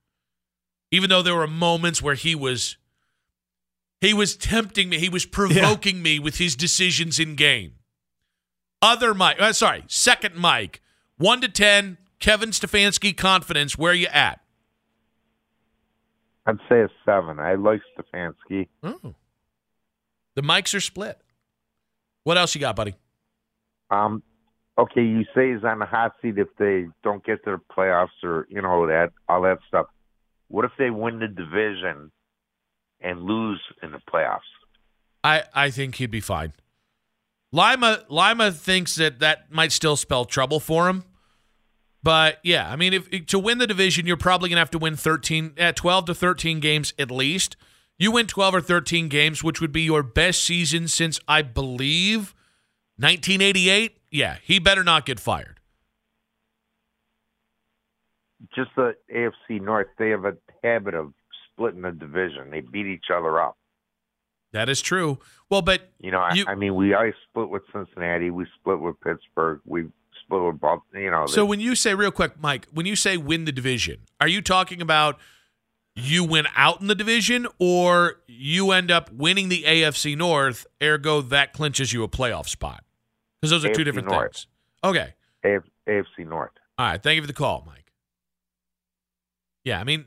Even 0.91 1.09
though 1.09 1.23
there 1.23 1.35
were 1.35 1.47
moments 1.47 2.01
where 2.01 2.13
he 2.13 2.35
was 2.35 2.77
he 3.99 4.13
was 4.13 4.37
tempting 4.37 4.89
me, 4.89 4.99
he 4.99 5.09
was 5.09 5.25
provoking 5.25 6.03
me 6.03 6.19
with 6.19 6.37
his 6.37 6.55
decisions 6.55 7.19
in 7.19 7.35
game. 7.35 7.73
Other 8.81 9.15
Mike, 9.15 9.41
uh, 9.41 9.51
sorry, 9.51 9.83
second 9.87 10.35
Mike, 10.35 10.81
one 11.17 11.41
to 11.41 11.49
ten, 11.49 11.97
Kevin 12.19 12.51
Stefanski 12.51 13.17
confidence. 13.17 13.77
Where 13.77 13.93
you 13.93 14.07
at? 14.07 14.41
I'd 16.45 16.59
say 16.69 16.81
a 16.81 16.89
seven. 17.03 17.39
I 17.39 17.55
like 17.55 17.81
Stefanski. 17.97 18.67
Oh, 18.83 19.15
the 20.35 20.41
mics 20.41 20.73
are 20.75 20.81
split. 20.81 21.19
What 22.23 22.37
else 22.37 22.55
you 22.55 22.61
got, 22.61 22.75
buddy? 22.75 22.95
Um, 23.89 24.23
okay, 24.77 25.01
you 25.01 25.25
say 25.35 25.53
he's 25.53 25.63
on 25.63 25.79
the 25.79 25.85
hot 25.85 26.13
seat 26.21 26.37
if 26.37 26.47
they 26.57 26.87
don't 27.03 27.23
get 27.23 27.43
to 27.45 27.51
the 27.51 27.61
playoffs 27.75 28.23
or 28.23 28.47
you 28.49 28.61
know 28.61 28.87
that 28.87 29.11
all 29.29 29.41
that 29.43 29.59
stuff. 29.67 29.87
What 30.47 30.65
if 30.65 30.71
they 30.77 30.89
win 30.89 31.19
the 31.19 31.27
division 31.27 32.11
and 33.01 33.23
lose 33.23 33.61
in 33.81 33.91
the 33.91 34.01
playoffs? 34.11 34.39
I 35.23 35.43
I 35.53 35.69
think 35.69 35.95
he'd 35.95 36.11
be 36.11 36.21
fine. 36.21 36.53
Lima 37.51 38.03
Lima 38.09 38.51
thinks 38.51 38.95
that 38.95 39.19
that 39.19 39.51
might 39.51 39.71
still 39.71 39.95
spell 39.95 40.25
trouble 40.25 40.59
for 40.59 40.89
him. 40.89 41.03
But 42.03 42.39
yeah, 42.43 42.71
I 42.71 42.75
mean, 42.75 42.93
if 42.93 43.25
to 43.27 43.39
win 43.39 43.57
the 43.57 43.67
division, 43.67 44.05
you're 44.05 44.17
probably 44.17 44.49
gonna 44.49 44.61
have 44.61 44.71
to 44.71 44.77
win 44.77 44.95
13, 44.95 45.53
uh, 45.59 45.71
12 45.71 46.05
to 46.05 46.15
13 46.15 46.59
games 46.59 46.93
at 46.99 47.09
least. 47.09 47.55
You 47.97 48.11
win 48.11 48.27
12 48.27 48.55
or 48.55 48.61
13 48.61 49.07
games, 49.07 49.43
which 49.43 49.61
would 49.61 49.71
be 49.71 49.81
your 49.81 50.03
best 50.03 50.43
season 50.43 50.87
since 50.87 51.19
I 51.27 51.41
believe 51.41 52.33
1988. 52.97 53.97
Yeah, 54.11 54.37
he 54.43 54.59
better 54.59 54.83
not 54.83 55.05
get 55.05 55.19
fired. 55.19 55.59
Just 58.53 58.71
the 58.75 58.95
AFC 59.13 59.61
North, 59.61 59.87
they 59.97 60.09
have 60.09 60.25
a 60.25 60.35
habit 60.63 60.93
of 60.93 61.13
splitting 61.53 61.81
the 61.81 61.91
division. 61.91 62.51
They 62.51 62.61
beat 62.61 62.85
each 62.85 63.05
other 63.13 63.41
up. 63.41 63.57
That 64.51 64.69
is 64.69 64.81
true. 64.81 65.19
Well, 65.49 65.61
but 65.61 65.89
You 65.99 66.11
know, 66.11 66.19
I, 66.19 66.33
You- 66.33 66.45
I 66.47 66.55
mean, 66.55 66.75
we 66.75 66.93
always 66.93 67.13
split 67.29 67.49
with 67.49 67.63
Cincinnati. 67.73 68.29
We 68.29 68.45
split 68.59 68.79
with 68.79 68.99
Pittsburgh. 69.01 69.61
We 69.65 69.85
split 70.23 70.41
with 70.43 70.59
Baltimore. 70.59 71.01
You 71.03 71.11
know, 71.11 71.25
So 71.27 71.41
they- 71.43 71.47
when 71.49 71.59
you 71.59 71.75
say 71.75 71.95
real 71.95 72.11
quick, 72.11 72.39
Mike, 72.39 72.67
when 72.71 72.85
you 72.85 72.95
say 72.95 73.17
win 73.17 73.45
the 73.45 73.51
division, 73.51 74.01
are 74.21 74.27
you 74.27 74.41
talking 74.41 74.81
about 74.81 75.19
you 75.95 76.23
win 76.23 76.45
out 76.55 76.81
in 76.81 76.87
the 76.87 76.95
division 76.95 77.47
or 77.59 78.17
you 78.27 78.71
end 78.71 78.91
up 78.91 79.11
winning 79.11 79.49
the 79.49 79.63
AFC 79.63 80.17
North, 80.17 80.67
ergo 80.81 81.21
that 81.21 81.53
clinches 81.53 81.93
you 81.93 82.03
a 82.03 82.07
playoff 82.07 82.47
spot? 82.49 82.83
Because 83.41 83.51
those 83.51 83.65
are 83.65 83.73
two 83.73 83.83
different 83.83 84.09
North. 84.09 84.33
things. 84.33 84.47
Okay. 84.83 85.13
AF, 85.43 85.63
AFC 85.87 86.27
North. 86.27 86.51
All 86.77 86.85
right. 86.87 87.01
Thank 87.01 87.15
you 87.15 87.21
for 87.21 87.27
the 87.27 87.33
call, 87.33 87.63
Mike. 87.65 87.91
Yeah, 89.63 89.79
I 89.79 89.83
mean, 89.83 90.05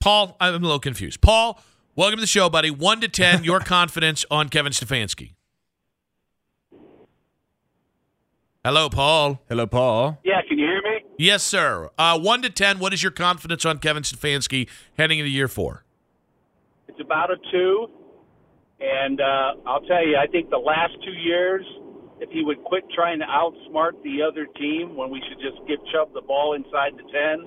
Paul, 0.00 0.36
I'm 0.40 0.54
a 0.54 0.58
little 0.58 0.80
confused. 0.80 1.20
Paul, 1.20 1.62
welcome 1.94 2.16
to 2.16 2.20
the 2.20 2.26
show, 2.26 2.50
buddy. 2.50 2.70
One 2.70 3.00
to 3.00 3.08
10, 3.08 3.44
your 3.44 3.60
confidence 3.60 4.24
on 4.30 4.48
Kevin 4.48 4.72
Stefanski. 4.72 5.34
Hello, 8.64 8.88
Paul. 8.88 9.40
Hello, 9.48 9.66
Paul. 9.66 10.18
Yeah, 10.24 10.40
can 10.48 10.58
you 10.58 10.66
hear 10.66 10.82
me? 10.82 11.01
Yes, 11.18 11.42
sir. 11.42 11.90
Uh, 11.98 12.18
one 12.18 12.42
to 12.42 12.50
ten. 12.50 12.78
What 12.78 12.92
is 12.92 13.02
your 13.02 13.12
confidence 13.12 13.64
on 13.64 13.78
Kevin 13.78 14.02
Stefanski 14.02 14.68
heading 14.96 15.18
into 15.18 15.30
year 15.30 15.48
four? 15.48 15.84
It's 16.88 17.00
about 17.00 17.30
a 17.30 17.36
two. 17.50 17.88
And 18.80 19.20
uh, 19.20 19.62
I'll 19.64 19.82
tell 19.82 20.04
you, 20.04 20.16
I 20.18 20.26
think 20.26 20.50
the 20.50 20.58
last 20.58 20.94
two 21.04 21.12
years, 21.12 21.64
if 22.18 22.30
he 22.30 22.42
would 22.42 22.62
quit 22.64 22.82
trying 22.94 23.20
to 23.20 23.26
outsmart 23.26 23.92
the 24.02 24.22
other 24.26 24.46
team 24.58 24.96
when 24.96 25.10
we 25.10 25.22
should 25.28 25.38
just 25.38 25.62
give 25.68 25.78
Chubb 25.92 26.12
the 26.14 26.20
ball 26.20 26.54
inside 26.54 26.98
the 26.98 27.06
10, 27.06 27.46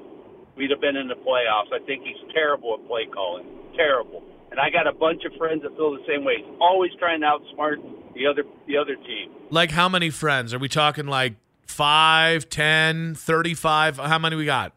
we'd 0.55 0.71
have 0.71 0.79
been 0.79 0.95
in 0.95 1.09
the 1.09 1.15
playoffs. 1.15 1.75
I 1.75 1.83
think 1.85 2.03
he's 2.03 2.31
terrible 2.33 2.79
at 2.79 2.87
play 2.87 3.05
calling. 3.13 3.45
Terrible. 3.75 4.23
And 4.51 4.59
I 4.59 4.69
got 4.69 4.87
a 4.87 4.93
bunch 4.93 5.23
of 5.25 5.37
friends 5.37 5.63
that 5.63 5.75
feel 5.75 5.91
the 5.91 6.05
same 6.07 6.23
way. 6.23 6.35
He's 6.37 6.55
always 6.61 6.91
trying 6.99 7.19
to 7.19 7.27
outsmart 7.27 7.83
the 8.13 8.27
other 8.27 8.43
the 8.67 8.77
other 8.77 8.95
team. 8.95 9.31
Like 9.49 9.71
how 9.71 9.89
many 9.89 10.09
friends 10.09 10.53
are 10.53 10.59
we 10.59 10.69
talking? 10.69 11.07
Like 11.07 11.35
five, 11.75 12.49
ten, 12.49 13.15
thirty-five? 13.15 13.97
How 13.97 14.17
many 14.17 14.35
we 14.35 14.45
got? 14.45 14.73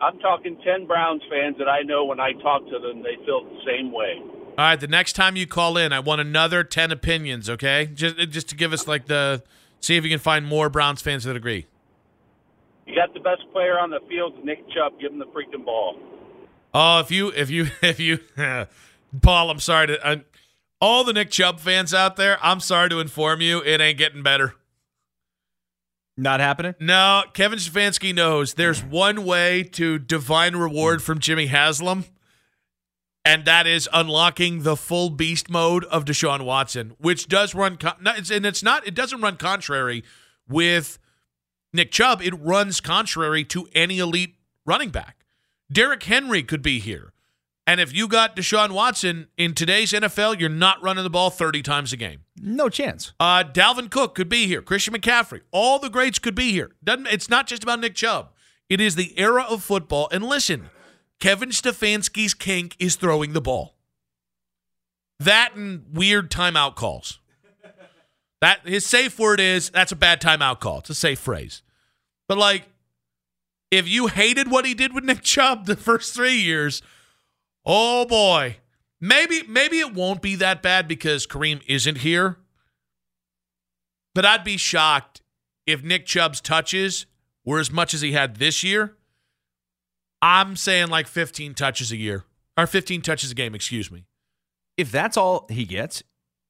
I'm 0.00 0.18
talking 0.18 0.58
10 0.62 0.86
Browns 0.86 1.22
fans 1.30 1.56
that 1.58 1.68
I 1.68 1.80
know 1.82 2.04
when 2.04 2.20
I 2.20 2.32
talk 2.42 2.64
to 2.66 2.78
them, 2.78 3.02
they 3.02 3.16
feel 3.24 3.44
the 3.44 3.60
same 3.64 3.92
way. 3.92 4.20
All 4.20 4.54
right. 4.58 4.78
The 4.78 4.88
next 4.88 5.14
time 5.14 5.36
you 5.36 5.46
call 5.46 5.76
in, 5.76 5.92
I 5.92 6.00
want 6.00 6.20
another 6.20 6.64
ten 6.64 6.90
opinions. 6.90 7.50
Okay, 7.50 7.90
just 7.92 8.16
just 8.30 8.48
to 8.48 8.56
give 8.56 8.72
us 8.72 8.88
like 8.88 9.06
the 9.06 9.42
see 9.80 9.96
if 9.96 10.04
you 10.04 10.10
can 10.10 10.18
find 10.18 10.46
more 10.46 10.70
Browns 10.70 11.02
fans 11.02 11.24
that 11.24 11.36
agree. 11.36 11.66
You 12.86 12.94
got 12.94 13.12
the 13.12 13.20
best 13.20 13.42
player 13.52 13.78
on 13.78 13.90
the 13.90 14.00
field, 14.08 14.42
Nick 14.44 14.60
Chubb. 14.70 14.98
Give 14.98 15.12
him 15.12 15.18
the 15.18 15.26
freaking 15.26 15.64
ball. 15.64 15.98
Oh, 16.72 17.00
if 17.00 17.10
you 17.10 17.28
if 17.28 17.50
you 17.50 17.68
if 17.82 18.00
you, 18.00 18.20
Paul, 19.22 19.50
I'm 19.50 19.60
sorry 19.60 19.88
to 19.88 20.06
uh, 20.06 20.16
all 20.80 21.04
the 21.04 21.12
Nick 21.12 21.30
Chubb 21.30 21.60
fans 21.60 21.92
out 21.92 22.16
there. 22.16 22.38
I'm 22.42 22.60
sorry 22.60 22.88
to 22.88 23.00
inform 23.00 23.42
you, 23.42 23.62
it 23.62 23.82
ain't 23.82 23.98
getting 23.98 24.22
better. 24.22 24.54
Not 26.16 26.40
happening? 26.40 26.74
No, 26.80 27.24
Kevin 27.34 27.58
Stefanski 27.58 28.14
knows 28.14 28.54
there's 28.54 28.82
one 28.82 29.24
way 29.24 29.62
to 29.72 29.98
divine 29.98 30.56
reward 30.56 31.02
from 31.02 31.18
Jimmy 31.18 31.46
Haslam, 31.46 32.06
and 33.24 33.44
that 33.44 33.66
is 33.66 33.88
unlocking 33.92 34.62
the 34.62 34.76
full 34.76 35.10
beast 35.10 35.50
mode 35.50 35.84
of 35.84 36.06
Deshaun 36.06 36.44
Watson, 36.44 36.94
which 36.98 37.28
does 37.28 37.54
run, 37.54 37.76
and 38.04 38.46
it's 38.46 38.62
not, 38.62 38.86
it 38.86 38.94
doesn't 38.94 39.20
run 39.20 39.36
contrary 39.36 40.04
with 40.48 40.98
Nick 41.72 41.90
Chubb. 41.90 42.22
It 42.22 42.32
runs 42.40 42.80
contrary 42.80 43.44
to 43.44 43.68
any 43.74 43.98
elite 43.98 44.36
running 44.64 44.90
back. 44.90 45.24
Derrick 45.70 46.04
Henry 46.04 46.42
could 46.42 46.62
be 46.62 46.78
here. 46.78 47.12
And 47.66 47.80
if 47.80 47.92
you 47.92 48.06
got 48.06 48.36
Deshaun 48.36 48.70
Watson 48.70 49.26
in 49.36 49.52
today's 49.52 49.92
NFL, 49.92 50.38
you're 50.38 50.48
not 50.48 50.80
running 50.82 51.02
the 51.02 51.10
ball 51.10 51.30
30 51.30 51.62
times 51.62 51.92
a 51.92 51.96
game. 51.96 52.20
No 52.40 52.68
chance. 52.68 53.12
Uh, 53.18 53.42
Dalvin 53.42 53.90
Cook 53.90 54.14
could 54.14 54.28
be 54.28 54.46
here. 54.46 54.62
Christian 54.62 54.94
McCaffrey. 54.94 55.40
All 55.50 55.80
the 55.80 55.90
greats 55.90 56.20
could 56.20 56.36
be 56.36 56.52
here. 56.52 56.72
Doesn't 56.84 57.08
it's 57.08 57.28
not 57.28 57.48
just 57.48 57.64
about 57.64 57.80
Nick 57.80 57.96
Chubb. 57.96 58.30
It 58.68 58.80
is 58.80 58.94
the 58.94 59.18
era 59.18 59.44
of 59.48 59.64
football. 59.64 60.08
And 60.12 60.24
listen, 60.24 60.70
Kevin 61.18 61.48
Stefanski's 61.50 62.34
kink 62.34 62.76
is 62.78 62.94
throwing 62.94 63.32
the 63.32 63.40
ball. 63.40 63.76
That 65.18 65.56
and 65.56 65.84
weird 65.92 66.30
timeout 66.30 66.76
calls. 66.76 67.18
That 68.40 68.60
his 68.66 68.86
safe 68.86 69.18
word 69.18 69.40
is 69.40 69.70
that's 69.70 69.92
a 69.92 69.96
bad 69.96 70.20
timeout 70.20 70.60
call. 70.60 70.80
It's 70.80 70.90
a 70.90 70.94
safe 70.94 71.18
phrase. 71.18 71.62
But 72.28 72.38
like, 72.38 72.68
if 73.70 73.88
you 73.88 74.06
hated 74.06 74.50
what 74.50 74.66
he 74.66 74.74
did 74.74 74.94
with 74.94 75.04
Nick 75.04 75.22
Chubb 75.22 75.66
the 75.66 75.76
first 75.76 76.14
three 76.14 76.36
years, 76.36 76.82
oh 77.66 78.06
boy. 78.06 78.56
Maybe 79.00 79.42
maybe 79.46 79.78
it 79.78 79.92
won't 79.92 80.22
be 80.22 80.36
that 80.36 80.62
bad 80.62 80.88
because 80.88 81.26
Kareem 81.26 81.60
isn't 81.66 81.98
here. 81.98 82.38
But 84.14 84.24
I'd 84.24 84.44
be 84.44 84.56
shocked 84.56 85.20
if 85.66 85.82
Nick 85.82 86.06
Chubb's 86.06 86.40
touches 86.40 87.04
were 87.44 87.58
as 87.58 87.70
much 87.70 87.92
as 87.92 88.00
he 88.00 88.12
had 88.12 88.36
this 88.36 88.62
year. 88.62 88.96
I'm 90.22 90.56
saying 90.56 90.88
like 90.88 91.06
15 91.06 91.52
touches 91.54 91.92
a 91.92 91.96
year 91.96 92.24
or 92.56 92.66
15 92.66 93.02
touches 93.02 93.30
a 93.30 93.34
game, 93.34 93.54
excuse 93.54 93.90
me. 93.90 94.06
If 94.78 94.90
that's 94.90 95.18
all 95.18 95.46
he 95.50 95.64
gets, 95.64 96.02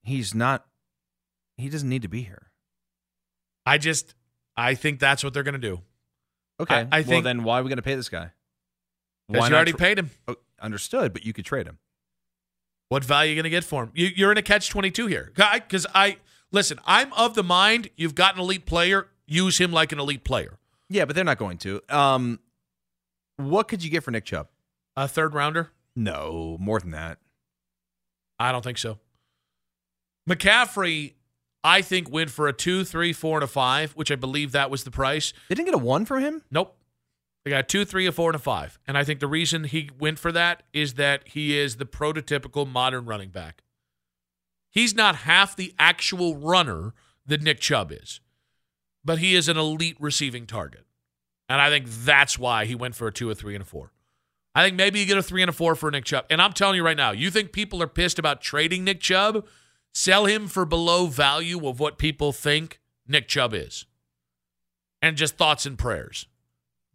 he's 0.05 0.35
not. 0.35 0.65
He 1.57 1.69
doesn't 1.69 1.89
need 1.89 2.03
to 2.03 2.09
be 2.09 2.23
here. 2.23 2.51
I 3.65 3.79
just 3.79 4.15
I 4.57 4.75
think 4.75 5.01
that's 5.01 5.25
what 5.25 5.35
they're 5.35 5.43
going 5.43 5.55
to 5.55 5.59
do. 5.59 5.81
Okay. 6.61 6.87
I 6.91 7.01
well, 7.01 7.03
think- 7.03 7.25
then 7.25 7.43
why 7.43 7.61
are 7.61 7.63
we 7.63 7.69
going 7.69 7.77
to 7.77 7.83
pay 7.83 7.97
this 7.97 8.09
guy? 8.09 8.31
Because 9.29 9.49
you 9.49 9.57
already 9.57 9.73
tr- 9.73 9.79
paid 9.79 9.99
him. 9.99 10.11
Oh, 10.29 10.37
understood, 10.61 11.13
but 11.13 11.25
you 11.25 11.33
could 11.33 11.45
trade 11.45 11.67
him. 11.67 11.79
What 12.89 13.05
value 13.05 13.29
are 13.29 13.35
you 13.35 13.37
going 13.37 13.45
to 13.45 13.51
get 13.51 13.65
for 13.65 13.85
him? 13.85 13.91
You, 13.95 14.09
you're 14.15 14.33
in 14.33 14.39
a 14.39 14.43
catch 14.43 14.71
22 14.71 15.07
here. 15.07 15.33
Guy, 15.35 15.59
because 15.59 15.87
I, 15.95 16.19
listen, 16.53 16.79
I'm 16.87 17.13
of 17.15 17.35
the 17.35 17.43
mind 17.43 17.91
you've 17.97 18.15
got 18.15 18.35
an 18.35 18.41
elite 18.41 18.67
player, 18.67 19.09
use 19.27 19.59
him 19.59 19.73
like 19.73 19.93
an 19.93 19.99
elite 19.99 20.25
player. 20.25 20.59
Yeah, 20.89 21.05
but 21.05 21.17
they're 21.17 21.25
not 21.25 21.39
going 21.39 21.59
to. 21.59 21.81
Um, 21.89 22.39
what 23.37 23.67
could 23.69 23.83
you 23.83 23.91
get 23.91 24.05
for 24.05 24.13
Nick 24.13 24.25
Chubb? 24.25 24.49
A 24.97 25.09
third 25.09 25.35
rounder? 25.35 25.73
No, 25.97 26.57
more 26.61 26.79
than 26.79 26.93
that. 26.93 27.19
I 28.39 28.53
don't 28.53 28.63
think 28.63 28.79
so. 28.79 28.99
McCaffrey, 30.29 31.15
I 31.65 31.83
think, 31.83 32.11
went 32.11 32.31
for 32.31 32.49
a 32.49 32.53
two, 32.53 32.85
three, 32.85 33.13
four, 33.13 33.39
and 33.39 33.45
a 33.45 33.49
five, 33.49 33.93
which 33.93 34.11
I 34.11 34.17
believe 34.17 34.53
that 34.53 34.71
was 34.71 34.85
the 34.85 34.91
price. 34.91 35.33
They 35.49 35.55
didn't 35.55 35.67
get 35.67 35.75
a 35.75 35.79
one 35.79 36.05
from 36.05 36.21
him. 36.21 36.43
Nope. 36.51 36.77
They 37.47 37.51
got 37.51 37.61
a 37.61 37.63
two, 37.63 37.85
three, 37.85 38.07
a 38.07 38.13
four, 38.13 38.31
and 38.31 38.35
a 38.35 38.41
five. 38.41 38.77
And 38.89 38.99
I 38.99 39.05
think 39.05 39.21
the 39.21 39.29
reason 39.29 39.63
he 39.63 39.89
went 40.01 40.19
for 40.19 40.33
that 40.33 40.65
is 40.73 40.95
that 40.95 41.29
he 41.29 41.57
is 41.57 41.77
the 41.77 41.87
prototypical 41.87 42.69
modern 42.69 43.05
running 43.07 43.29
back. 43.29 43.63
He's 44.69 44.97
not 44.97 45.15
half 45.15 45.55
the 45.55 45.73
actual 45.79 46.37
runner 46.37 46.93
that 47.25 47.43
Nick 47.43 47.61
Chubb 47.61 47.93
is, 47.93 48.19
but 49.05 49.21
he 49.21 49.37
is 49.37 49.49
an 49.49 49.57
elite 49.57 49.97
receiving 50.01 50.45
target. 50.45 50.87
And 51.49 51.61
I 51.61 51.71
think 51.71 51.87
that's 51.89 52.37
why 52.37 52.65
he 52.65 52.75
went 52.75 52.97
for 52.97 53.07
a 53.07 53.13
two, 53.13 53.31
a 53.31 53.35
three, 53.37 53.55
and 53.55 53.63
a 53.63 53.65
four. 53.65 53.93
I 54.53 54.65
think 54.65 54.75
maybe 54.75 54.99
you 54.99 55.07
get 55.07 55.17
a 55.17 55.23
three 55.23 55.43
and 55.43 55.49
a 55.49 55.53
four 55.53 55.77
for 55.77 55.89
Nick 55.89 56.05
Chubb. 56.05 56.25
And 56.29 56.43
I'm 56.43 56.53
telling 56.53 56.75
you 56.75 56.83
right 56.83 56.97
now, 56.97 57.13
you 57.13 57.31
think 57.31 57.53
people 57.53 57.81
are 57.81 57.87
pissed 57.87 58.19
about 58.19 58.43
trading 58.43 58.83
Nick 58.83 58.99
Chubb? 58.99 59.47
Sell 59.95 60.25
him 60.25 60.49
for 60.49 60.65
below 60.65 61.07
value 61.07 61.69
of 61.69 61.79
what 61.79 61.97
people 61.97 62.33
think 62.33 62.81
Nick 63.07 63.29
Chubb 63.29 63.55
is. 63.55 63.87
And 65.01 65.17
just 65.17 65.37
thoughts 65.37 65.65
and 65.65 65.79
prayers. 65.79 66.27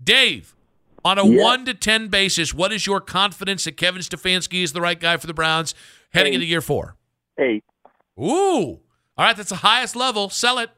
Dave, 0.03 0.55
on 1.03 1.17
a 1.17 1.25
Yeah. 1.25 1.43
one 1.43 1.65
to 1.65 1.73
ten 1.73 2.07
basis, 2.07 2.53
what 2.53 2.71
is 2.71 2.85
your 2.85 3.01
confidence 3.01 3.63
that 3.65 3.77
Kevin 3.77 4.01
Stefanski 4.01 4.63
is 4.63 4.73
the 4.73 4.81
right 4.81 4.99
guy 4.99 5.17
for 5.17 5.27
the 5.27 5.33
Browns 5.33 5.73
heading 6.13 6.33
Eight. 6.33 6.35
into 6.35 6.47
year 6.47 6.61
four? 6.61 6.95
Eight. 7.37 7.63
Ooh. 8.19 8.79
All 9.17 9.25
right, 9.25 9.35
that's 9.35 9.49
the 9.49 9.57
highest 9.57 9.95
level. 9.95 10.29
Sell 10.29 10.57
it. 10.59 10.69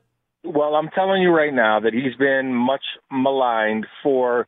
Well, 0.44 0.76
I'm 0.76 0.90
telling 0.90 1.22
you 1.22 1.30
right 1.32 1.54
now 1.54 1.80
that 1.80 1.94
he's 1.94 2.16
been 2.16 2.54
much 2.54 2.84
maligned 3.12 3.88
for 4.02 4.48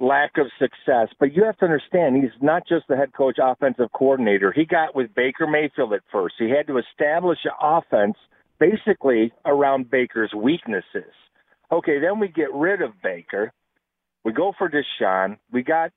lack 0.00 0.38
of 0.38 0.46
success. 0.58 1.08
But 1.18 1.34
you 1.34 1.44
have 1.44 1.58
to 1.58 1.64
understand, 1.66 2.16
he's 2.22 2.30
not 2.40 2.66
just 2.66 2.86
the 2.88 2.96
head 2.96 3.12
coach, 3.12 3.36
offensive 3.42 3.90
coordinator. 3.92 4.52
He 4.52 4.64
got 4.64 4.94
with 4.94 5.14
Baker 5.14 5.46
Mayfield 5.46 5.92
at 5.92 6.00
first. 6.10 6.36
He 6.38 6.48
had 6.48 6.66
to 6.68 6.78
establish 6.78 7.38
an 7.44 7.50
offense 7.60 8.16
basically 8.58 9.32
around 9.44 9.90
Baker's 9.90 10.32
weaknesses. 10.34 11.12
Okay, 11.70 11.98
then 11.98 12.18
we 12.20 12.28
get 12.28 12.52
rid 12.54 12.80
of 12.80 12.92
Baker. 13.02 13.52
We 14.24 14.32
go 14.32 14.52
for 14.56 14.70
Deshaun. 14.70 15.38
We 15.52 15.62
got 15.62 15.92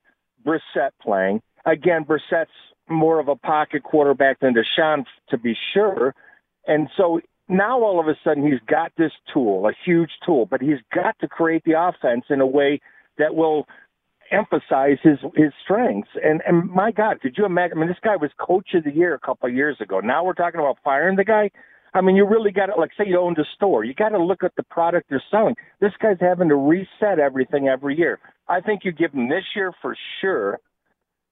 Brissett 0.45 0.91
playing. 1.01 1.41
Again, 1.65 2.05
Brissett's 2.05 2.49
more 2.89 3.19
of 3.19 3.27
a 3.27 3.35
pocket 3.35 3.83
quarterback 3.83 4.39
than 4.39 4.53
Deshaun, 4.53 5.05
to 5.29 5.37
be 5.37 5.55
sure. 5.73 6.13
And 6.67 6.89
so 6.97 7.21
now 7.47 7.81
all 7.81 7.99
of 7.99 8.07
a 8.07 8.15
sudden 8.23 8.45
he's 8.45 8.61
got 8.67 8.91
this 8.97 9.11
tool, 9.33 9.67
a 9.67 9.73
huge 9.85 10.11
tool, 10.25 10.45
but 10.45 10.61
he's 10.61 10.79
got 10.93 11.17
to 11.19 11.27
create 11.27 11.63
the 11.65 11.73
offense 11.79 12.25
in 12.29 12.41
a 12.41 12.47
way 12.47 12.79
that 13.17 13.35
will 13.35 13.67
emphasize 14.31 14.97
his 15.03 15.19
his 15.35 15.51
strengths. 15.63 16.09
And 16.23 16.41
and 16.47 16.69
my 16.69 16.91
God, 16.91 17.21
could 17.21 17.35
you 17.37 17.45
imagine? 17.45 17.77
I 17.77 17.79
mean, 17.81 17.89
this 17.89 17.97
guy 18.01 18.15
was 18.15 18.31
coach 18.39 18.73
of 18.73 18.83
the 18.83 18.93
year 18.93 19.13
a 19.13 19.19
couple 19.19 19.49
of 19.49 19.55
years 19.55 19.77
ago. 19.81 19.99
Now 19.99 20.23
we're 20.23 20.33
talking 20.33 20.59
about 20.59 20.77
firing 20.83 21.17
the 21.17 21.25
guy. 21.25 21.51
I 21.93 22.01
mean, 22.01 22.15
you 22.15 22.25
really 22.25 22.51
got 22.51 22.67
to 22.67 22.75
like 22.75 22.91
say 22.97 23.03
you 23.07 23.19
owned 23.19 23.37
a 23.37 23.45
store. 23.55 23.83
You 23.83 23.93
got 23.93 24.09
to 24.09 24.23
look 24.23 24.43
at 24.43 24.55
the 24.55 24.63
product 24.63 25.11
you're 25.11 25.21
selling. 25.29 25.55
This 25.81 25.91
guy's 26.01 26.17
having 26.21 26.49
to 26.49 26.55
reset 26.55 27.19
everything 27.19 27.67
every 27.67 27.97
year. 27.97 28.19
I 28.47 28.61
think 28.61 28.81
you 28.85 28.91
give 28.91 29.11
him 29.13 29.29
this 29.29 29.43
year 29.55 29.73
for 29.81 29.95
sure, 30.21 30.59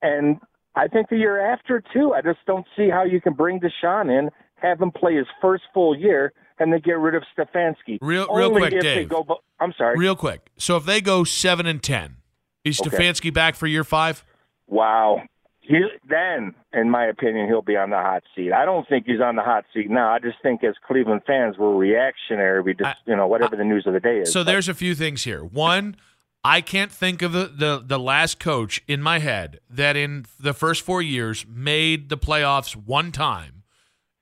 and 0.01 0.37
I 0.75 0.87
think 0.87 1.09
the 1.09 1.17
year 1.17 1.39
after 1.53 1.81
too. 1.93 2.13
I 2.13 2.21
just 2.21 2.39
don't 2.45 2.65
see 2.75 2.89
how 2.89 3.03
you 3.03 3.21
can 3.21 3.33
bring 3.33 3.59
Deshaun 3.61 4.09
in, 4.09 4.29
have 4.55 4.81
him 4.81 4.91
play 4.91 5.15
his 5.15 5.27
first 5.41 5.63
full 5.73 5.97
year, 5.97 6.33
and 6.59 6.71
then 6.73 6.81
get 6.83 6.97
rid 6.97 7.15
of 7.15 7.23
Stefanski. 7.37 7.97
Real- 8.01 8.27
real 8.33 8.51
quick, 8.51 8.73
if 8.73 8.81
They 8.83 8.95
Dave. 8.95 9.09
go, 9.09 9.25
I'm 9.59 9.73
sorry. 9.77 9.97
Real 9.97 10.15
quick. 10.15 10.49
So 10.57 10.75
if 10.75 10.85
they 10.85 10.99
go 11.01 11.23
seven 11.23 11.65
and 11.65 11.81
ten, 11.81 12.17
is 12.65 12.79
Okay. 12.81 12.89
Stefanski 12.89 13.33
back 13.33 13.55
for 13.55 13.65
year 13.67 13.83
five? 13.85 14.25
Wow. 14.67 15.21
He, 15.69 15.81
then, 16.09 16.55
in 16.73 16.89
my 16.89 17.05
opinion, 17.05 17.45
he'll 17.47 17.61
be 17.61 17.77
on 17.77 17.91
the 17.91 17.97
hot 17.97 18.23
seat. 18.35 18.51
I 18.51 18.65
don't 18.65 18.89
think 18.89 19.05
he's 19.05 19.21
on 19.21 19.35
the 19.35 19.43
hot 19.43 19.65
seat 19.71 19.87
now. 19.87 20.11
I 20.11 20.17
just 20.17 20.37
think 20.41 20.63
as 20.63 20.73
Cleveland 20.87 21.21
fans, 21.27 21.59
we're 21.59 21.75
reactionary. 21.75 22.61
We 22.61 22.73
just, 22.73 22.89
I- 22.89 22.95
you 23.05 23.15
know, 23.15 23.27
whatever 23.27 23.55
the 23.55 23.63
news 23.63 23.85
of 23.85 23.93
the 23.93 23.99
day 23.99 24.17
is. 24.17 24.33
So 24.33 24.39
But 24.39 24.45
there's 24.47 24.67
a 24.67 24.73
few 24.73 24.95
things 24.95 25.25
here. 25.25 25.43
One, 25.43 25.95
I 26.43 26.61
can't 26.61 26.91
think 26.91 27.21
of 27.21 27.33
the, 27.33 27.51
the 27.55 27.83
the 27.85 27.99
last 27.99 28.39
coach 28.39 28.81
in 28.87 28.99
my 28.99 29.19
head 29.19 29.59
that 29.69 29.95
in 29.95 30.25
the 30.39 30.53
first 30.53 30.81
four 30.81 31.03
years 31.03 31.45
made 31.47 32.09
the 32.09 32.17
playoffs 32.17 32.75
one 32.75 33.11
time, 33.11 33.61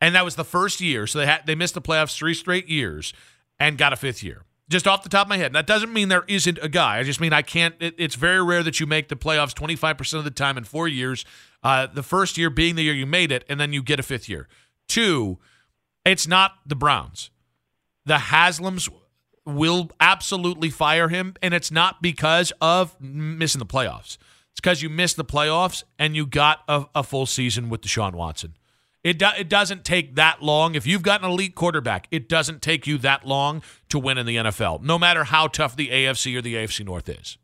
and 0.01 0.15
that 0.15 0.25
was 0.25 0.35
the 0.35 0.43
first 0.43 0.81
year. 0.81 1.07
So 1.07 1.19
they 1.19 1.27
had 1.27 1.45
they 1.45 1.55
missed 1.55 1.75
the 1.75 1.81
playoffs 1.81 2.17
three 2.17 2.33
straight 2.33 2.67
years 2.67 3.13
and 3.57 3.77
got 3.77 3.93
a 3.93 3.95
fifth 3.95 4.21
year. 4.21 4.43
Just 4.69 4.87
off 4.87 5.03
the 5.03 5.09
top 5.09 5.27
of 5.27 5.29
my 5.29 5.37
head. 5.37 5.47
And 5.47 5.55
that 5.55 5.67
doesn't 5.67 5.93
mean 5.93 6.09
there 6.09 6.25
isn't 6.27 6.59
a 6.61 6.67
guy. 6.67 6.97
I 6.97 7.03
just 7.03 7.21
mean 7.21 7.31
I 7.31 7.41
can't. 7.41 7.75
It, 7.79 7.95
it's 7.97 8.15
very 8.15 8.43
rare 8.43 8.63
that 8.63 8.79
you 8.79 8.85
make 8.85 9.07
the 9.07 9.15
playoffs 9.15 9.53
25% 9.53 10.17
of 10.17 10.23
the 10.23 10.31
time 10.31 10.57
in 10.57 10.65
four 10.65 10.87
years. 10.87 11.23
Uh, 11.63 11.87
the 11.87 12.03
first 12.03 12.37
year 12.37 12.49
being 12.49 12.75
the 12.75 12.83
year 12.83 12.93
you 12.93 13.05
made 13.05 13.31
it, 13.31 13.45
and 13.47 13.59
then 13.59 13.71
you 13.71 13.81
get 13.81 13.99
a 13.99 14.03
fifth 14.03 14.27
year. 14.27 14.47
Two, 14.87 15.37
it's 16.05 16.27
not 16.27 16.53
the 16.65 16.75
Browns. 16.75 17.29
The 18.05 18.15
Haslams 18.15 18.89
will 19.45 19.89
absolutely 19.99 20.69
fire 20.69 21.07
him, 21.09 21.35
and 21.41 21.53
it's 21.53 21.71
not 21.71 22.01
because 22.01 22.51
of 22.61 22.99
missing 22.99 23.59
the 23.59 23.65
playoffs. 23.65 24.17
It's 24.51 24.61
because 24.61 24.81
you 24.81 24.89
missed 24.89 25.17
the 25.17 25.25
playoffs 25.25 25.83
and 25.99 26.15
you 26.15 26.25
got 26.25 26.63
a, 26.67 26.85
a 26.95 27.03
full 27.03 27.27
season 27.27 27.69
with 27.69 27.81
Deshaun 27.81 28.13
Watson. 28.13 28.55
It, 29.07 29.19
do, 29.19 29.27
it 29.37 29.47
doesn't 29.47 29.85
take 29.85 30.15
that 30.15 30.43
long. 30.43 30.75
If 30.75 30.85
you've 30.85 31.01
got 31.01 31.23
an 31.23 31.29
elite 31.29 31.55
quarterback, 31.55 32.09
it 32.11 32.27
doesn't 32.27 32.61
take 32.61 32.85
you 32.85 32.97
that 32.97 33.25
long 33.25 33.61
to 33.87 33.97
win 33.97 34.17
in 34.17 34.25
the 34.25 34.35
NFL, 34.35 34.81
no 34.81 34.99
matter 34.99 35.23
how 35.23 35.47
tough 35.47 35.77
the 35.77 35.87
AFC 35.87 36.35
or 36.35 36.41
the 36.41 36.55
AFC 36.55 36.83
North 36.83 37.07
is. 37.07 37.37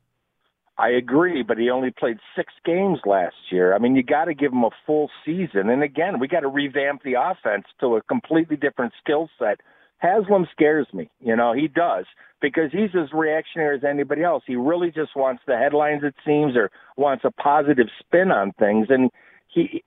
I 0.78 0.90
agree, 0.90 1.42
but 1.42 1.58
he 1.58 1.70
only 1.70 1.90
played 1.90 2.18
six 2.36 2.52
games 2.66 3.00
last 3.06 3.36
year. 3.50 3.74
I 3.74 3.78
mean, 3.78 3.96
you 3.96 4.04
got 4.04 4.26
to 4.26 4.34
give 4.34 4.52
him 4.52 4.66
a 4.66 4.72
full 4.86 5.10
season. 5.26 5.70
And 5.70 5.84
again, 5.84 6.20
we 6.20 6.28
got 6.28 6.42
to 6.42 6.50
revamp 6.50 7.04
the 7.04 7.14
offense 7.14 7.64
to 7.80 7.96
a 7.96 8.02
completely 8.02 8.58
different 8.58 8.92
skill 9.02 9.30
set. 9.40 9.62
Haslam 10.00 10.48
scares 10.52 10.88
me. 10.92 11.10
You 11.22 11.38
know, 11.38 11.54
he 11.54 11.70
does 11.70 12.04
because 12.42 12.74
he's 12.74 12.90
as 12.94 13.14
reactionary 13.14 13.78
as 13.78 13.86
anybody 13.86 14.24
else. 14.24 14.44
He 14.46 14.58
really 14.58 14.92
just 14.92 15.16
wants 15.16 15.44
the 15.48 15.56
headlines, 15.56 16.04
it 16.04 16.16
seems, 16.26 16.58
or 16.58 16.72
wants 16.98 17.24
a 17.24 17.32
positive 17.32 17.88
spin 18.02 18.32
on 18.32 18.52
things. 18.60 18.88
And 18.90 19.12
he, 19.48 19.82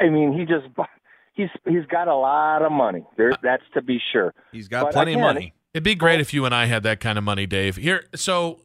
I 0.00 0.08
mean, 0.08 0.32
he 0.32 0.44
just 0.44 0.66
he's 1.34 1.50
he's 1.64 1.86
got 1.86 2.08
a 2.08 2.14
lot 2.14 2.62
of 2.62 2.72
money. 2.72 3.04
There, 3.16 3.32
that's 3.42 3.62
to 3.74 3.82
be 3.82 4.00
sure. 4.12 4.32
He's 4.52 4.68
got 4.68 4.84
But 4.84 4.92
plenty 4.92 5.14
of 5.14 5.20
money. 5.20 5.54
It'd 5.74 5.84
be 5.84 5.94
great 5.94 6.20
if 6.20 6.32
you 6.32 6.44
and 6.44 6.54
I 6.54 6.66
had 6.66 6.84
that 6.84 7.00
kind 7.00 7.18
of 7.18 7.24
money, 7.24 7.46
Dave. 7.46 7.76
Here, 7.76 8.04
so, 8.14 8.60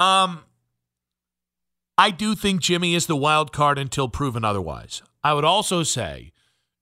um, 0.00 0.40
I 1.96 2.10
do 2.10 2.34
think 2.34 2.60
Jimmy 2.60 2.96
is 2.96 3.06
the 3.06 3.14
wild 3.14 3.52
card 3.52 3.78
until 3.78 4.08
proven 4.08 4.44
otherwise. 4.44 5.02
I 5.22 5.34
would 5.34 5.44
also 5.44 5.84
say 5.84 6.32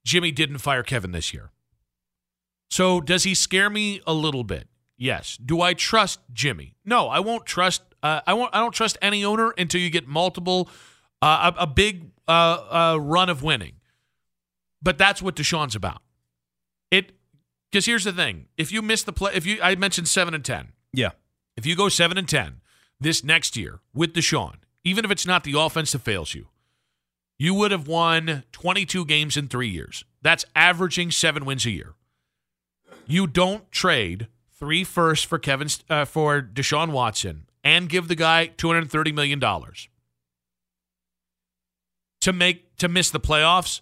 Jimmy 0.05 0.31
didn't 0.33 0.59
fire 0.59 0.83
Kevin 0.83 1.13
this 1.13 1.35
year. 1.35 1.51
So, 2.71 3.03
does 3.03 3.25
he 3.25 3.35
scare 3.35 3.69
me 3.69 4.01
a 4.07 4.15
little 4.15 4.45
bit? 4.45 4.69
Yes. 4.97 5.37
Do 5.37 5.61
I 5.61 5.75
trust 5.75 6.21
Jimmy? 6.33 6.75
No, 6.85 7.09
I 7.09 7.21
won't 7.21 7.45
trust. 7.45 7.83
Uh, 8.03 8.21
I 8.27 8.33
won't. 8.35 8.55
I 8.55 8.61
don't 8.61 8.75
trust 8.75 8.97
any 9.03 9.25
owner 9.25 9.53
until 9.59 9.81
you 9.81 9.91
get 9.91 10.09
multiple, 10.09 10.71
uh, 11.21 11.53
a, 11.57 11.63
a 11.63 11.67
big 11.67 12.11
uh, 12.27 12.31
uh, 12.31 12.99
run 13.01 13.29
of 13.29 13.43
winning. 13.43 13.75
But 14.83 14.99
that's 14.99 15.21
what 15.23 15.35
Deshaun's 15.37 15.75
about. 15.77 16.03
It 16.91 17.13
because 17.71 17.87
here's 17.87 18.05
the 18.05 18.13
thing: 18.13 18.47
if 18.57 18.73
you 18.73 18.81
miss 18.83 19.03
the 19.03 19.13
play, 19.13 19.33
if 19.35 19.45
you 19.47 19.59
I 19.63 19.75
mentioned 19.75 20.09
seven 20.09 20.35
and 20.35 20.45
ten, 20.45 20.73
Yeah. 20.93 21.11
if 21.57 21.67
you 21.67 21.77
go 21.77 21.89
seven 21.89 22.17
and 22.17 22.29
ten 22.29 22.61
this 23.01 23.23
next 23.23 23.57
year 23.57 23.81
with 23.95 24.15
Deshaun, 24.15 24.57
even 24.85 25.05
if 25.05 25.11
it's 25.11 25.27
not 25.27 25.45
the 25.45 25.59
offense 25.59 25.93
that 25.93 26.01
fails 26.01 26.35
you, 26.35 26.49
you 27.39 27.55
would 27.55 27.71
have 27.71 27.87
won 27.87 28.45
22 28.53 29.05
games 29.05 29.37
in 29.37 29.49
three 29.49 29.69
years. 29.69 30.05
That's 30.23 30.45
averaging 30.57 31.11
seven 31.13 31.45
wins 31.45 31.65
a 31.67 31.71
year. 31.71 31.95
You 33.07 33.27
don't 33.27 33.71
trade 33.71 34.27
three 34.59 34.83
firsts 34.85 35.25
for 35.25 35.39
Kevin 35.39 35.69
uh, 35.89 36.05
for 36.05 36.41
Deshaun 36.43 36.91
Watson 36.91 37.49
and 37.63 37.89
give 37.89 38.09
the 38.09 38.15
guy 38.17 38.47
230 38.47 39.13
million 39.13 39.39
dollars 39.39 39.89
to 42.21 42.33
make 42.33 42.77
to 42.79 42.89
miss 42.89 43.11
the 43.11 43.21
playoffs 43.21 43.81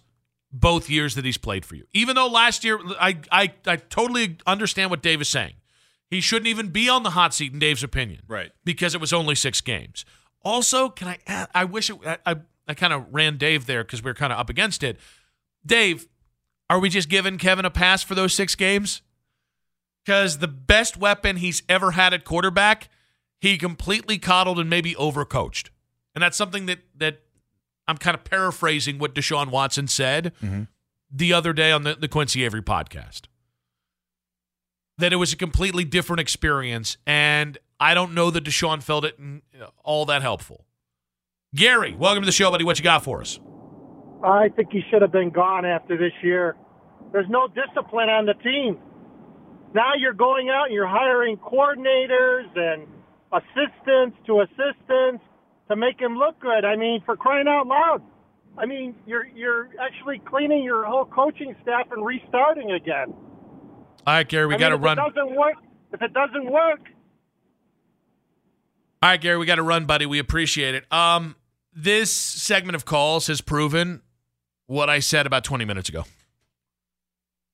both 0.51 0.89
years 0.89 1.15
that 1.15 1.25
he's 1.25 1.37
played 1.37 1.65
for 1.65 1.75
you. 1.75 1.85
Even 1.93 2.15
though 2.15 2.27
last 2.27 2.63
year, 2.63 2.79
I 2.99 3.19
I, 3.31 3.53
I 3.65 3.75
totally 3.77 4.37
understand 4.45 4.89
what 4.89 5.01
Dave 5.01 5.21
is 5.21 5.29
saying. 5.29 5.53
He 6.09 6.21
shouldn't 6.21 6.47
even 6.47 6.69
be 6.69 6.87
on 6.87 7.03
the 7.03 7.09
hot 7.11 7.33
seat 7.33 7.51
in 7.53 7.59
Dave's 7.59 7.83
opinion, 7.83 8.21
Right. 8.27 8.51
Because 8.63 8.95
it 8.95 9.01
was 9.01 9.11
only 9.11 9.35
six 9.35 9.59
games. 9.59 10.05
Also, 10.43 10.87
can 10.89 11.09
I? 11.09 11.17
add- 11.27 11.49
I 11.53 11.65
wish 11.65 11.89
it, 11.89 11.97
I 12.05 12.17
I, 12.25 12.35
I 12.67 12.73
kind 12.73 12.93
of 12.93 13.05
ran 13.11 13.37
Dave 13.37 13.65
there 13.65 13.83
because 13.83 14.01
we 14.01 14.09
are 14.11 14.13
kind 14.15 14.31
of 14.31 14.39
up 14.39 14.49
against 14.49 14.83
it. 14.83 14.97
Dave, 15.65 16.07
are 16.69 16.79
we 16.79 16.87
just 16.89 17.09
giving 17.09 17.37
Kevin 17.37 17.65
a 17.65 17.69
pass 17.69 18.03
for 18.03 18.15
those 18.15 18.33
six 18.33 18.55
games? 18.55 19.01
Because 20.05 20.37
the 20.37 20.47
best 20.47 20.95
weapon 20.95 21.35
he's 21.37 21.63
ever 21.67 21.91
had 21.91 22.13
at 22.13 22.23
quarterback, 22.23 22.87
he 23.41 23.57
completely 23.57 24.17
coddled 24.17 24.57
and 24.59 24.69
maybe 24.69 24.95
overcoached, 24.95 25.69
and 26.15 26.21
that's 26.21 26.37
something 26.37 26.65
that 26.67 26.79
that 26.95 27.19
I'm 27.87 27.97
kind 27.97 28.15
of 28.15 28.23
paraphrasing 28.23 28.99
what 28.99 29.15
Deshaun 29.15 29.49
Watson 29.49 29.87
said 29.87 30.33
the 31.11 31.33
other 31.33 31.53
day 31.53 31.71
on 31.71 31.83
the, 31.83 31.95
the 31.95 32.07
Quincy 32.07 32.43
Avery 32.43 32.61
podcast. 32.61 33.23
That 34.97 35.13
it 35.13 35.17
was 35.17 35.31
a 35.31 35.37
completely 35.37 35.83
different 35.85 36.19
experience, 36.19 36.97
and 37.05 37.57
I 37.79 37.93
don't 37.93 38.13
know 38.13 38.31
that 38.31 38.43
Deshaun 38.43 38.81
felt 38.81 39.05
it 39.05 39.17
all 39.83 40.05
that 40.05 40.21
helpful. 40.21 40.65
Gary, 41.55 41.93
welcome 41.93 42.23
to 42.23 42.25
the 42.25 42.31
show, 42.31 42.51
buddy. 42.51 42.63
What 42.65 42.77
you 42.77 42.83
got 42.83 43.03
for 43.03 43.21
us? 43.21 43.39
I 44.23 44.49
think 44.49 44.69
he 44.71 44.81
should 44.89 45.01
have 45.01 45.11
been 45.11 45.29
gone 45.29 45.65
after 45.65 45.97
this 45.97 46.11
year. 46.23 46.55
There's 47.13 47.29
no 47.29 47.47
discipline 47.47 48.09
on 48.09 48.25
the 48.25 48.33
team. 48.33 48.79
Now 49.73 49.91
you're 49.97 50.13
going 50.13 50.49
out 50.49 50.65
and 50.65 50.73
you're 50.73 50.87
hiring 50.87 51.37
coordinators 51.37 52.47
and 52.55 52.87
assistants 53.31 54.17
to 54.25 54.41
assistants 54.41 55.23
to 55.69 55.75
make 55.75 55.99
him 55.99 56.17
look 56.17 56.39
good. 56.39 56.65
I 56.65 56.75
mean, 56.75 57.01
for 57.05 57.15
crying 57.15 57.47
out 57.47 57.67
loud. 57.67 58.01
I 58.57 58.65
mean, 58.65 58.95
you're 59.05 59.27
you're 59.27 59.69
actually 59.79 60.19
cleaning 60.19 60.63
your 60.63 60.85
whole 60.85 61.05
coaching 61.05 61.55
staff 61.61 61.87
and 61.91 62.03
restarting 62.05 62.71
again. 62.71 63.13
All 64.05 64.13
right, 64.13 64.27
Gary, 64.27 64.47
we 64.47 64.57
got 64.57 64.69
to 64.69 64.77
run. 64.77 64.97
If 64.97 65.05
it 65.05 65.15
doesn't 65.15 65.35
work, 65.35 65.55
if 65.93 66.01
it 66.01 66.13
doesn't 66.13 66.51
work, 66.51 66.79
All 69.03 69.09
right, 69.09 69.21
Gary, 69.21 69.37
we 69.37 69.45
got 69.45 69.55
to 69.55 69.63
run, 69.63 69.85
buddy. 69.85 70.05
We 70.05 70.17
appreciate 70.17 70.73
it. 70.73 70.91
Um, 70.91 71.35
this 71.73 72.11
segment 72.11 72.75
of 72.75 72.85
calls 72.85 73.27
has 73.27 73.41
proven 73.41 74.01
what 74.65 74.89
I 74.89 74.99
said 74.99 75.27
about 75.27 75.43
20 75.43 75.65
minutes 75.65 75.89
ago. 75.89 76.05